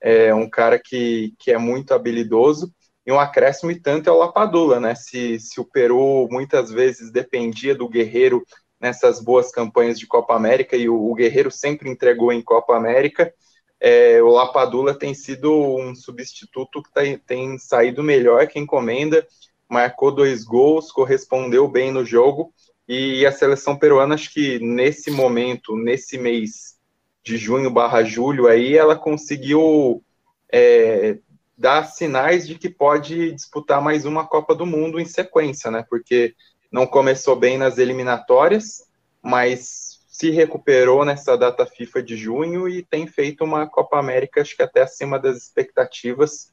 [0.00, 2.72] É um cara que, que é muito habilidoso.
[3.04, 4.94] E um acréscimo e tanto é o Lapadula, né?
[4.94, 8.44] Se, se o Peru muitas vezes dependia do Guerreiro
[8.80, 13.32] nessas boas campanhas de Copa América, e o, o Guerreiro sempre entregou em Copa América,
[13.80, 19.26] é, o Lapadula tem sido um substituto que tá, tem saído melhor que encomenda
[19.72, 22.52] marcou dois gols, correspondeu bem no jogo,
[22.86, 26.76] e a seleção peruana, acho que nesse momento, nesse mês
[27.24, 30.04] de junho barra julho, aí ela conseguiu
[30.52, 31.16] é,
[31.56, 35.86] dar sinais de que pode disputar mais uma Copa do Mundo em sequência, né?
[35.88, 36.34] Porque
[36.70, 38.86] não começou bem nas eliminatórias,
[39.22, 44.54] mas se recuperou nessa data FIFA de junho e tem feito uma Copa América, acho
[44.54, 46.52] que até acima das expectativas,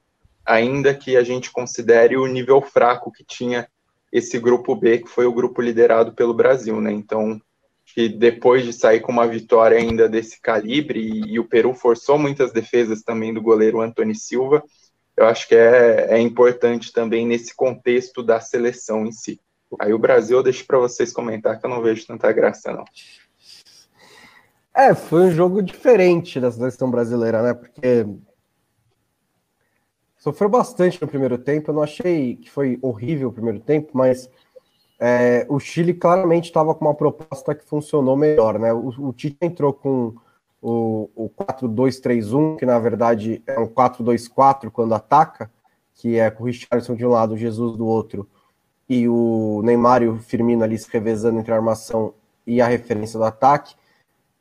[0.50, 3.68] ainda que a gente considere o nível fraco que tinha
[4.12, 6.92] esse grupo B, que foi o grupo liderado pelo Brasil, né?
[6.92, 7.40] Então,
[7.86, 12.18] que depois de sair com uma vitória ainda desse calibre, e, e o Peru forçou
[12.18, 14.64] muitas defesas também do goleiro Antony Silva,
[15.16, 19.40] eu acho que é, é importante também nesse contexto da seleção em si.
[19.80, 22.86] Aí o Brasil eu deixo para vocês comentar que eu não vejo tanta graça, não.
[24.74, 27.54] É, foi um jogo diferente da seleção brasileira, né?
[27.54, 28.06] Porque
[30.20, 31.72] sofreu bastante no primeiro tempo.
[31.72, 34.30] Eu não achei que foi horrível o primeiro tempo, mas
[35.00, 38.74] é, o Chile claramente estava com uma proposta que funcionou melhor, né?
[38.74, 40.14] O, o Tite entrou com
[40.62, 45.50] o, o 4-2-3-1, que na verdade é um 4-2-4 quando ataca,
[45.96, 48.28] que é com o Richardson de um lado, o Jesus do outro,
[48.90, 52.14] e o Neymar e o Firmino ali se revezando entre a armação
[52.46, 53.76] e a referência do ataque,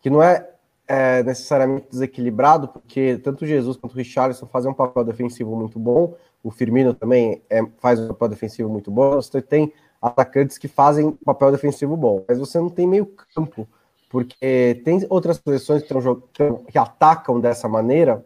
[0.01, 0.49] que não é,
[0.89, 6.15] é necessariamente desequilibrado, porque tanto Jesus quanto o Richardson fazem um papel defensivo muito bom,
[6.43, 11.13] o Firmino também é, faz um papel defensivo muito bom, você tem atacantes que fazem
[11.25, 13.69] papel defensivo bom, mas você não tem meio campo
[14.09, 15.93] porque tem outras seleções que,
[16.71, 18.25] que atacam dessa maneira.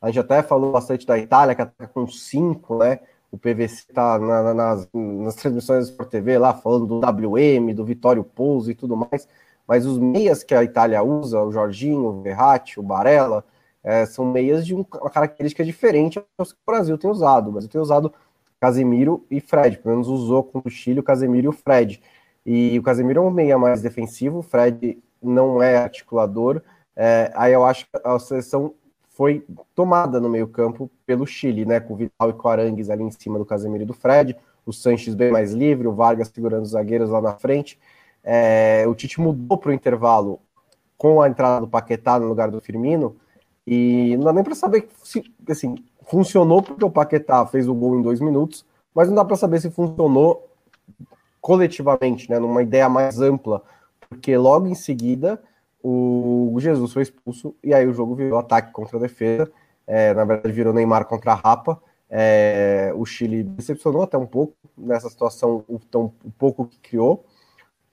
[0.00, 3.00] A gente até falou bastante da Itália, que ataca com 5, né?
[3.30, 8.22] O PVC está na, nas, nas transmissões por TV lá falando do WM, do Vitório
[8.22, 9.26] Pouso e tudo mais.
[9.66, 13.44] Mas os meias que a Itália usa, o Jorginho, o Verratti, o Barella,
[13.82, 17.48] é, são meias de uma característica diferente aos que o Brasil tem usado.
[17.48, 18.12] O Brasil tem usado
[18.60, 22.02] Casemiro e Fred, pelo menos usou com o Chile o Casemiro e o Fred.
[22.44, 26.62] E o Casemiro é um meia mais defensivo, o Fred não é articulador.
[26.94, 28.74] É, aí eu acho que a seleção
[29.08, 29.44] foi
[29.74, 31.80] tomada no meio-campo pelo Chile, né?
[31.80, 34.36] Com o Vital e com o Arangues ali em cima do Casemiro e do Fred,
[34.64, 37.78] o Sanches bem mais livre, o Vargas segurando os zagueiros lá na frente.
[38.26, 40.40] É, o Tite mudou para o intervalo
[40.98, 43.16] com a entrada do Paquetá no lugar do Firmino,
[43.66, 47.98] e não dá nem para saber se assim, funcionou porque o Paquetá fez o gol
[47.98, 50.48] em dois minutos, mas não dá para saber se funcionou
[51.40, 53.62] coletivamente, né, numa ideia mais ampla
[54.08, 55.40] porque logo em seguida
[55.82, 59.50] o Jesus foi expulso e aí o jogo virou ataque contra a defesa.
[59.86, 61.80] É, na verdade, virou Neymar contra a Rapa.
[62.10, 67.24] É, o Chile decepcionou até um pouco nessa situação, o, tão, o pouco que criou.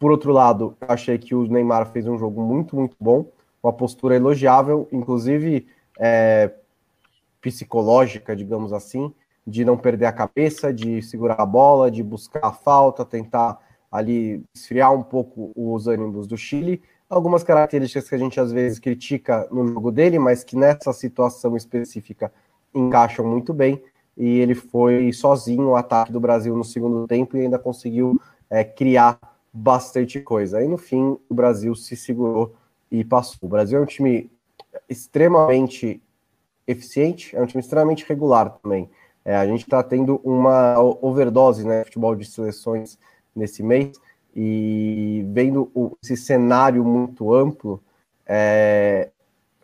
[0.03, 3.25] Por outro lado, achei que o Neymar fez um jogo muito, muito bom,
[3.63, 5.65] uma postura elogiável, inclusive
[5.97, 6.51] é,
[7.39, 9.13] psicológica, digamos assim,
[9.47, 13.57] de não perder a cabeça, de segurar a bola, de buscar a falta, tentar
[13.89, 16.81] ali esfriar um pouco os ânimos do Chile.
[17.09, 21.55] Algumas características que a gente às vezes critica no jogo dele, mas que nessa situação
[21.55, 22.29] específica
[22.75, 23.81] encaixam muito bem.
[24.17, 28.65] E ele foi sozinho o ataque do Brasil no segundo tempo e ainda conseguiu é,
[28.65, 29.17] criar
[29.53, 30.57] bastante coisa.
[30.57, 32.55] Aí no fim o Brasil se segurou
[32.89, 33.37] e passou.
[33.43, 34.31] O Brasil é um time
[34.89, 36.01] extremamente
[36.67, 38.89] eficiente, é um time extremamente regular também.
[39.23, 42.97] É, a gente está tendo uma overdose, né, futebol de seleções
[43.35, 43.99] nesse mês,
[44.35, 47.81] e vendo o, esse cenário muito amplo,
[48.25, 49.11] é,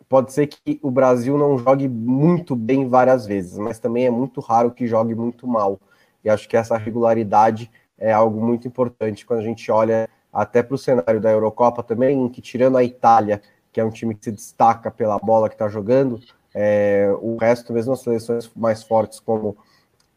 [0.08, 4.40] pode ser que o Brasil não jogue muito bem várias vezes, mas também é muito
[4.40, 5.78] raro que jogue muito mal.
[6.24, 7.70] E acho que essa regularidade
[8.00, 12.28] é algo muito importante quando a gente olha até para o cenário da Eurocopa também,
[12.28, 15.68] que tirando a Itália, que é um time que se destaca pela bola que está
[15.68, 16.20] jogando,
[16.54, 19.56] é, o resto, mesmo as seleções mais fortes como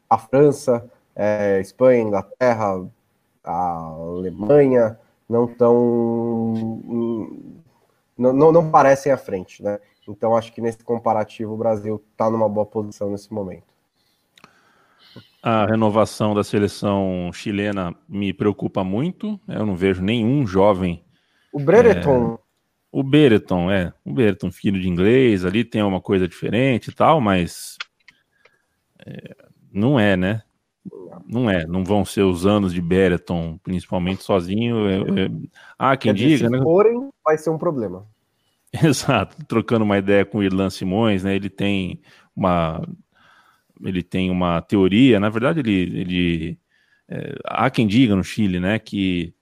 [0.09, 2.85] a França, é, Espanha, Inglaterra,
[3.43, 6.53] a Alemanha não tão
[8.17, 9.79] não, não, parecem à frente, né?
[10.07, 13.72] Então acho que nesse comparativo o Brasil está numa boa posição nesse momento.
[15.43, 19.37] A renovação da seleção chilena me preocupa muito.
[19.45, 21.03] Eu não vejo nenhum jovem.
[21.51, 22.35] O Brereton.
[22.35, 22.43] É...
[22.89, 23.91] O Bereton, é.
[24.05, 27.77] O Bereton, filho de inglês, ali tem uma coisa diferente e tal, mas.
[29.05, 29.35] É...
[29.69, 30.43] não é, né?
[31.27, 34.87] Não é, não vão ser os anos de Bereton, principalmente sozinho.
[34.87, 35.29] É, é...
[35.77, 36.59] Ah, quem diga, dizer, né?
[36.59, 38.07] Se forem, vai ser um problema.
[38.81, 41.35] Exato, trocando uma ideia com o Irlan Simões, né?
[41.35, 42.01] Ele tem
[42.33, 42.81] uma
[43.81, 46.59] ele tem uma teoria, na verdade ele, ele
[47.07, 49.33] é, há quem diga no Chile, né, que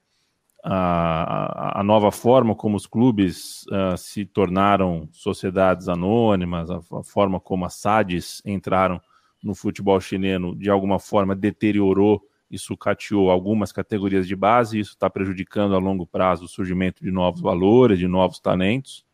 [0.64, 7.40] a, a nova forma como os clubes uh, se tornaram sociedades anônimas, a, a forma
[7.40, 9.02] como as SADs entraram
[9.44, 15.10] no futebol chileno de alguma forma deteriorou e sucateou algumas categorias de base, isso está
[15.10, 19.06] prejudicando a longo prazo o surgimento de novos valores, de novos talentos,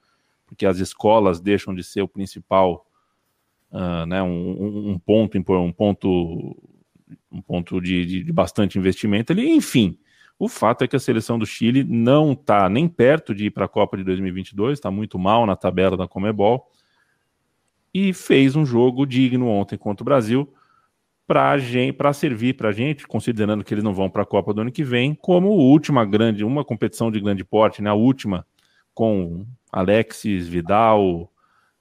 [0.46, 2.87] porque as escolas deixam de ser o principal,
[3.72, 6.58] uh, né, um, um, ponto, um ponto,
[7.32, 9.98] um ponto de, de, de bastante investimento ali, enfim.
[10.40, 13.66] O fato é que a seleção do Chile não está nem perto de ir para
[13.66, 16.70] a Copa de 2022, está muito mal na tabela da Comebol
[17.94, 20.54] e fez um jogo digno ontem contra o Brasil
[21.26, 24.72] para servir para a gente, considerando que eles não vão para a Copa do ano
[24.72, 27.90] que vem, como última grande, uma competição de grande porte, né?
[27.90, 28.46] A última
[28.94, 31.32] com Alexis, Vidal,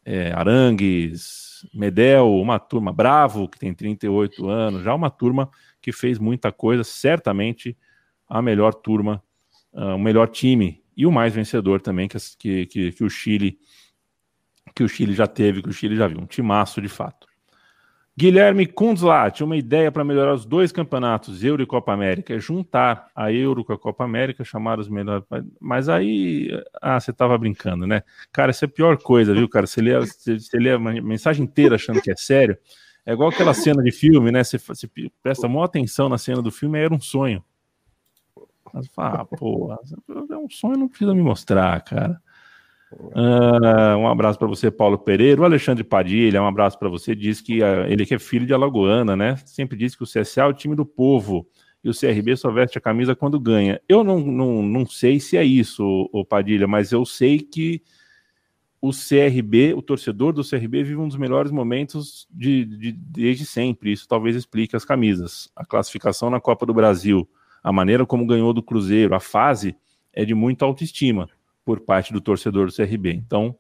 [0.05, 5.51] é, Arangues, Medel, uma turma Bravo, que tem 38 anos, já uma turma
[5.81, 7.77] que fez muita coisa, certamente
[8.29, 9.23] a melhor turma,
[9.73, 13.59] uh, o melhor time e o mais vencedor também que, que, que, o Chile
[14.75, 17.27] que o Chile já teve, que o Chile já viu, um timaço de fato.
[18.19, 23.11] Guilherme Kunzlat, uma ideia para melhorar os dois campeonatos, Euro e Copa América, é juntar
[23.15, 25.23] a Euro com a Copa América, chamar os melhores.
[25.61, 26.49] Mas aí,
[26.81, 28.03] ah, você estava brincando, né?
[28.33, 29.67] Cara, isso é a pior coisa, viu, cara?
[29.67, 32.57] Você lê, você, você lê a mensagem inteira achando que é sério.
[33.05, 34.43] É igual aquela cena de filme, né?
[34.43, 34.89] Você, você
[35.23, 37.45] presta maior atenção na cena do filme, era um sonho.
[38.73, 39.79] Mas fala, ah, porra,
[40.31, 42.19] é um sonho, não precisa me mostrar, cara.
[42.99, 45.41] Uh, um abraço para você, Paulo Pereira.
[45.41, 47.15] O Alexandre Padilha, um abraço para você.
[47.15, 49.37] Diz que uh, ele que é filho de Alagoana, né?
[49.45, 51.47] Sempre diz que o CSA é o time do povo
[51.85, 53.81] e o CRB só veste a camisa quando ganha.
[53.89, 57.83] Eu não, não, não sei se é isso, o Padilha, mas eu sei que
[58.81, 63.93] o CRB, o torcedor do CRB, vive um dos melhores momentos de, de, desde sempre.
[63.93, 65.51] Isso talvez explique as camisas.
[65.55, 67.29] A classificação na Copa do Brasil,
[67.63, 69.77] a maneira como ganhou do Cruzeiro, a fase
[70.13, 71.29] é de muita autoestima
[71.67, 73.13] por parte do torcedor do CRB.
[73.13, 73.59] Então,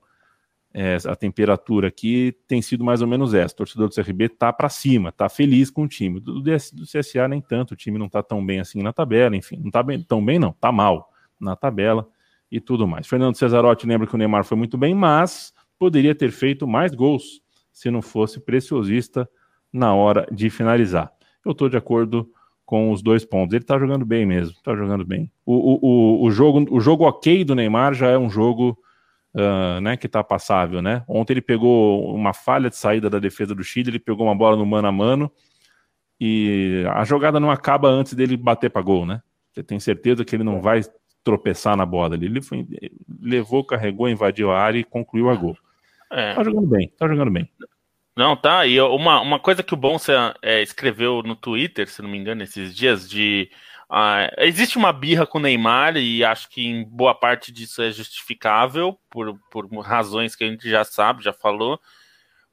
[0.73, 3.53] é, a temperatura aqui tem sido mais ou menos essa.
[3.53, 6.21] O torcedor do CRB tá para cima, tá feliz com o time.
[6.21, 9.61] Do, do CSA nem tanto, o time não tá tão bem assim na tabela, enfim,
[9.63, 12.09] não tá bem, tão bem não, tá mal na tabela
[12.49, 13.09] e tudo mais.
[13.09, 17.43] Fernando Cesarotti lembra que o Neymar foi muito bem, mas poderia ter feito mais gols
[17.73, 19.29] se não fosse preciosista
[19.73, 21.13] na hora de finalizar.
[21.45, 22.31] Eu estou de acordo
[22.67, 23.55] com os dois pontos.
[23.55, 25.31] Ele tá jogando bem mesmo, tá jogando bem.
[25.47, 28.77] O, o, o, jogo, o jogo ok do Neymar já é um jogo
[29.33, 31.05] uh, né, que tá passável, né?
[31.07, 34.57] Ontem ele pegou uma falha de saída da defesa do Chile, ele pegou uma bola
[34.57, 35.31] no mano a mano
[36.21, 39.23] e a jogada não acaba antes dele bater para gol, né?
[39.53, 40.81] Você tem certeza que ele não vai
[41.23, 42.27] tropeçar na bola ali.
[42.27, 42.67] Ele foi,
[43.21, 45.57] levou, carregou, invadiu a área e concluiu a gol.
[46.11, 46.35] É.
[46.35, 47.49] Tá jogando bem, tá jogando bem.
[48.17, 48.67] Não, tá.
[48.67, 52.43] E uma, uma coisa que o Bonsa é, escreveu no Twitter, se não me engano,
[52.43, 53.51] esses dias, de.
[53.91, 57.91] Uh, existe uma birra com o Neymar e acho que em boa parte disso é
[57.93, 61.79] justificável por, por razões que a gente já sabe, já falou.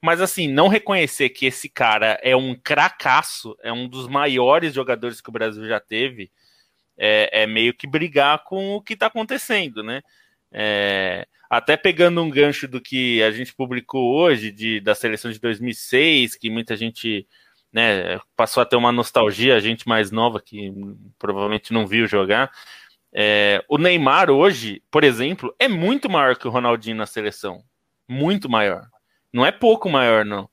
[0.01, 5.21] Mas assim, não reconhecer que esse cara é um cracaço, é um dos maiores jogadores
[5.21, 6.29] que o Brasil já teve,
[6.97, 10.01] é, é meio que brigar com o que está acontecendo, né?
[10.51, 11.25] É,
[11.57, 16.35] até pegando um gancho do que a gente publicou hoje, de, da seleção de 2006,
[16.35, 17.27] que muita gente
[17.71, 20.73] né, passou a ter uma nostalgia, a gente mais nova que
[21.19, 22.51] provavelmente não viu jogar.
[23.13, 27.63] É, o Neymar hoje, por exemplo, é muito maior que o Ronaldinho na seleção.
[28.07, 28.87] Muito maior.
[29.31, 30.49] Não é pouco maior, não.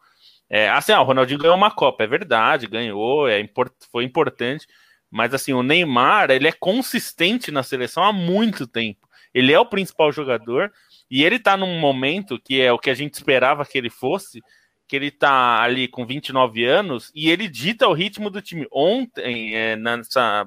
[0.51, 4.67] É, assim, ah, o Ronaldinho ganhou uma Copa, é verdade, ganhou, é import, foi importante.
[5.11, 9.09] Mas assim, o Neymar, ele é consistente na seleção há muito tempo.
[9.33, 10.71] Ele é o principal jogador
[11.11, 14.41] e ele tá num momento que é o que a gente esperava que ele fosse,
[14.87, 18.67] que ele tá ali com 29 anos e ele dita o ritmo do time.
[18.73, 20.47] Ontem, é, nessa,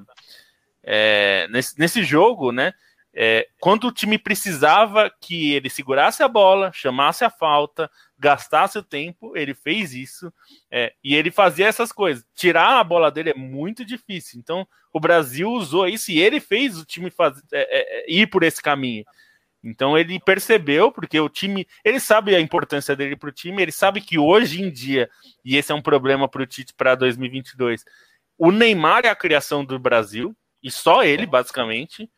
[0.82, 2.72] é, nesse, nesse jogo, né?
[3.16, 7.88] É, quando o time precisava que ele segurasse a bola, chamasse a falta,
[8.18, 10.32] gastasse o tempo, ele fez isso.
[10.70, 12.26] É, e ele fazia essas coisas.
[12.34, 14.40] Tirar a bola dele é muito difícil.
[14.40, 18.42] Então, o Brasil usou isso e ele fez o time faz, é, é, ir por
[18.42, 19.04] esse caminho.
[19.64, 23.72] Então ele percebeu, porque o time, ele sabe a importância dele para o time, ele
[23.72, 25.08] sabe que hoje em dia,
[25.42, 27.84] e esse é um problema para o Tite para 2022,
[28.36, 32.10] o Neymar é a criação do Brasil, e só ele, basicamente.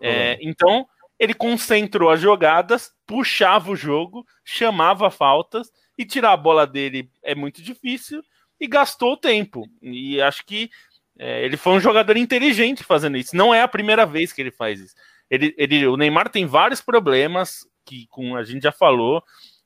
[0.00, 0.86] É, então
[1.18, 7.34] ele concentrou as jogadas, puxava o jogo, chamava faltas, e tirar a bola dele é
[7.34, 8.22] muito difícil,
[8.60, 9.66] e gastou o tempo.
[9.82, 10.70] E acho que
[11.18, 13.34] é, ele foi um jogador inteligente fazendo isso.
[13.34, 14.94] Não é a primeira vez que ele faz isso.
[15.30, 19.22] Ele, ele, o Neymar tem vários problemas que com a gente já falou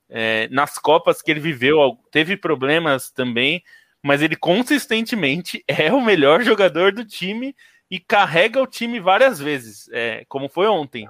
[0.08, 3.62] é, nas Copas que ele viveu, teve problemas também,
[4.02, 7.54] mas ele consistentemente é o melhor jogador do time
[7.90, 11.08] e carrega o time várias vezes, é, como foi ontem.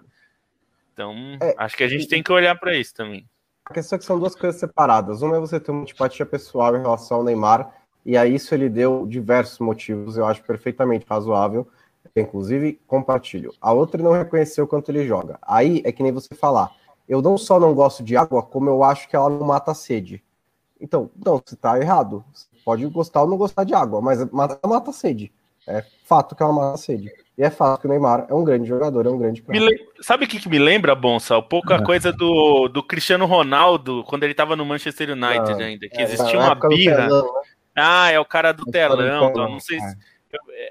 [0.93, 3.27] Então, é, acho que a gente tem que olhar para isso também.
[3.65, 5.23] A questão é que são duas coisas separadas.
[5.23, 7.73] Uma é você ter uma antipatia pessoal em relação ao Neymar,
[8.05, 11.69] E a isso ele deu diversos motivos, eu acho perfeitamente razoável.
[12.17, 13.53] Inclusive, compartilho.
[13.61, 15.39] A outra não reconheceu quanto ele joga.
[15.43, 16.73] Aí é que nem você falar.
[17.09, 19.75] Eu não só não gosto de água, como eu acho que ela não mata a
[19.75, 20.23] sede.
[20.81, 22.25] Então, não, você tá errado.
[22.33, 25.33] Você pode gostar ou não gostar de água, mas mata, mata a sede.
[25.67, 27.13] É fato que ela mata a sede.
[27.37, 29.89] E é fato que o Neymar é um grande jogador, é um grande le...
[30.01, 31.41] Sabe o que, que, me lembra, Bonsa?
[31.41, 31.83] Pouca é.
[31.83, 36.03] coisa do, do Cristiano Ronaldo, quando ele tava no Manchester United ah, ainda, que é,
[36.03, 37.07] existia uma birra.
[37.07, 37.41] Telão, né?
[37.77, 39.31] Ah, é o cara do telão.
[39.31, 39.97] Então, não sei se...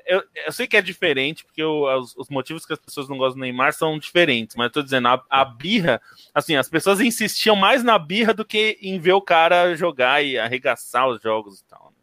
[0.10, 3.16] Eu, eu, sei que é diferente, porque eu, os, os, motivos que as pessoas não
[3.16, 6.02] gostam do Neymar são diferentes, mas eu tô dizendo, a, a, birra,
[6.34, 10.36] assim, as pessoas insistiam mais na birra do que em ver o cara jogar e
[10.36, 11.94] arregaçar os jogos e tal.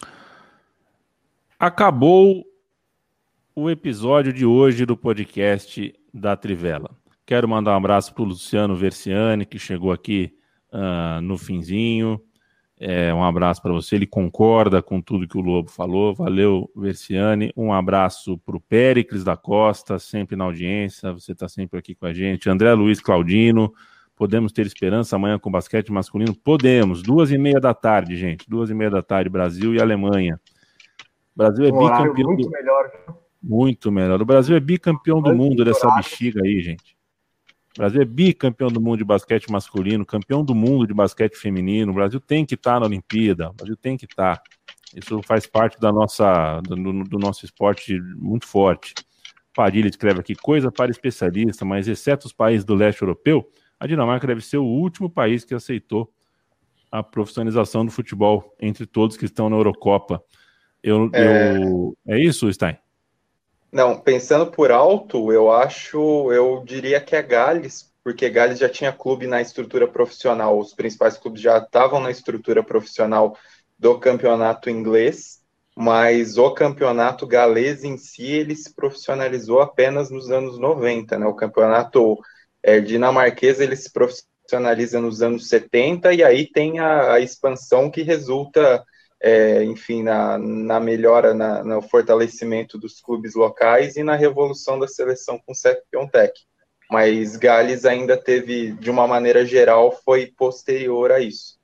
[0.00, 0.08] Né?
[1.58, 2.46] Acabou
[3.52, 6.90] o episódio de hoje do podcast da Trivela.
[7.26, 10.32] Quero mandar um abraço para o Luciano Versiani, que chegou aqui
[10.72, 12.20] uh, no finzinho.
[12.78, 13.96] É, um abraço para você.
[13.96, 16.14] Ele concorda com tudo que o Lobo falou.
[16.14, 17.52] Valeu, Versiani.
[17.56, 21.12] Um abraço para o Péricles da Costa, sempre na audiência.
[21.12, 22.50] Você está sempre aqui com a gente.
[22.50, 23.72] André Luiz Claudino.
[24.16, 26.34] Podemos ter esperança amanhã com basquete masculino?
[26.34, 27.02] Podemos.
[27.02, 28.48] Duas e meia da tarde, gente.
[28.48, 30.40] Duas e meia da tarde, Brasil e Alemanha.
[31.34, 32.28] Brasil é bicampeão.
[32.28, 32.50] Muito do...
[32.50, 32.90] melhor.
[33.42, 34.22] Muito melhor.
[34.22, 36.93] O Brasil é bicampeão do mundo dessa bexiga aí, gente.
[37.76, 41.90] O Brasil é bicampeão do mundo de basquete masculino, campeão do mundo de basquete feminino.
[41.90, 43.50] O Brasil tem que estar tá na Olimpíada.
[43.50, 44.36] O Brasil tem que estar.
[44.36, 44.42] Tá.
[44.94, 48.94] Isso faz parte da nossa, do, do nosso esporte muito forte.
[49.52, 53.48] Padilha escreve aqui: coisa para especialista, mas exceto os países do leste europeu,
[53.78, 56.12] a Dinamarca deve ser o último país que aceitou
[56.92, 60.22] a profissionalização do futebol entre todos que estão na Eurocopa.
[60.80, 61.56] Eu, é...
[61.56, 61.96] Eu...
[62.06, 62.76] é isso, Stein?
[63.74, 68.92] Não, pensando por alto, eu acho, eu diria que é Gales, porque Gales já tinha
[68.92, 73.36] clube na estrutura profissional, os principais clubes já estavam na estrutura profissional
[73.76, 75.42] do campeonato inglês,
[75.76, 81.26] mas o campeonato galês em si ele se profissionalizou apenas nos anos 90, né?
[81.26, 82.16] O campeonato
[82.62, 88.02] é, dinamarquês ele se profissionaliza nos anos 70 e aí tem a, a expansão que
[88.02, 88.84] resulta
[89.26, 94.86] é, enfim, na, na melhora, na, no fortalecimento dos clubes locais e na revolução da
[94.86, 96.34] seleção com o Piontek.
[96.90, 101.58] Mas Gales ainda teve, de uma maneira geral, foi posterior a isso.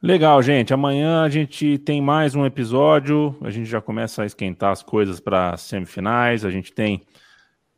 [0.00, 0.72] Legal, gente.
[0.72, 3.36] Amanhã a gente tem mais um episódio.
[3.42, 6.46] A gente já começa a esquentar as coisas para semifinais.
[6.46, 7.02] A gente tem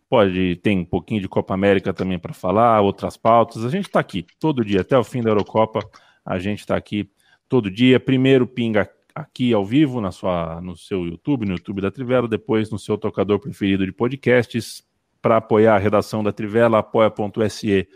[0.09, 3.65] pode tem um pouquinho de Copa América também para falar, outras pautas.
[3.65, 5.81] A gente está aqui todo dia até o fim da Eurocopa.
[6.25, 7.11] A gente está aqui
[7.49, 7.99] todo dia.
[8.01, 12.71] Primeiro pinga aqui ao vivo na sua, no seu YouTube, no YouTube da Trivela, depois
[12.71, 14.85] no seu tocador preferido de podcasts.
[15.23, 17.89] Para apoiar a redação da Trivela, apoia.se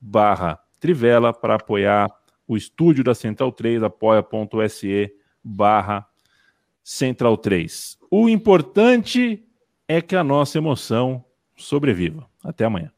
[0.00, 1.32] barra Trivela.
[1.32, 2.10] Para apoiar
[2.46, 5.12] o estúdio da Central 3, apoia.se
[5.44, 6.06] barra
[6.82, 7.98] Central 3.
[8.10, 9.44] O importante
[9.86, 11.24] é que a nossa emoção
[11.56, 12.28] sobreviva.
[12.42, 12.90] Até amanhã.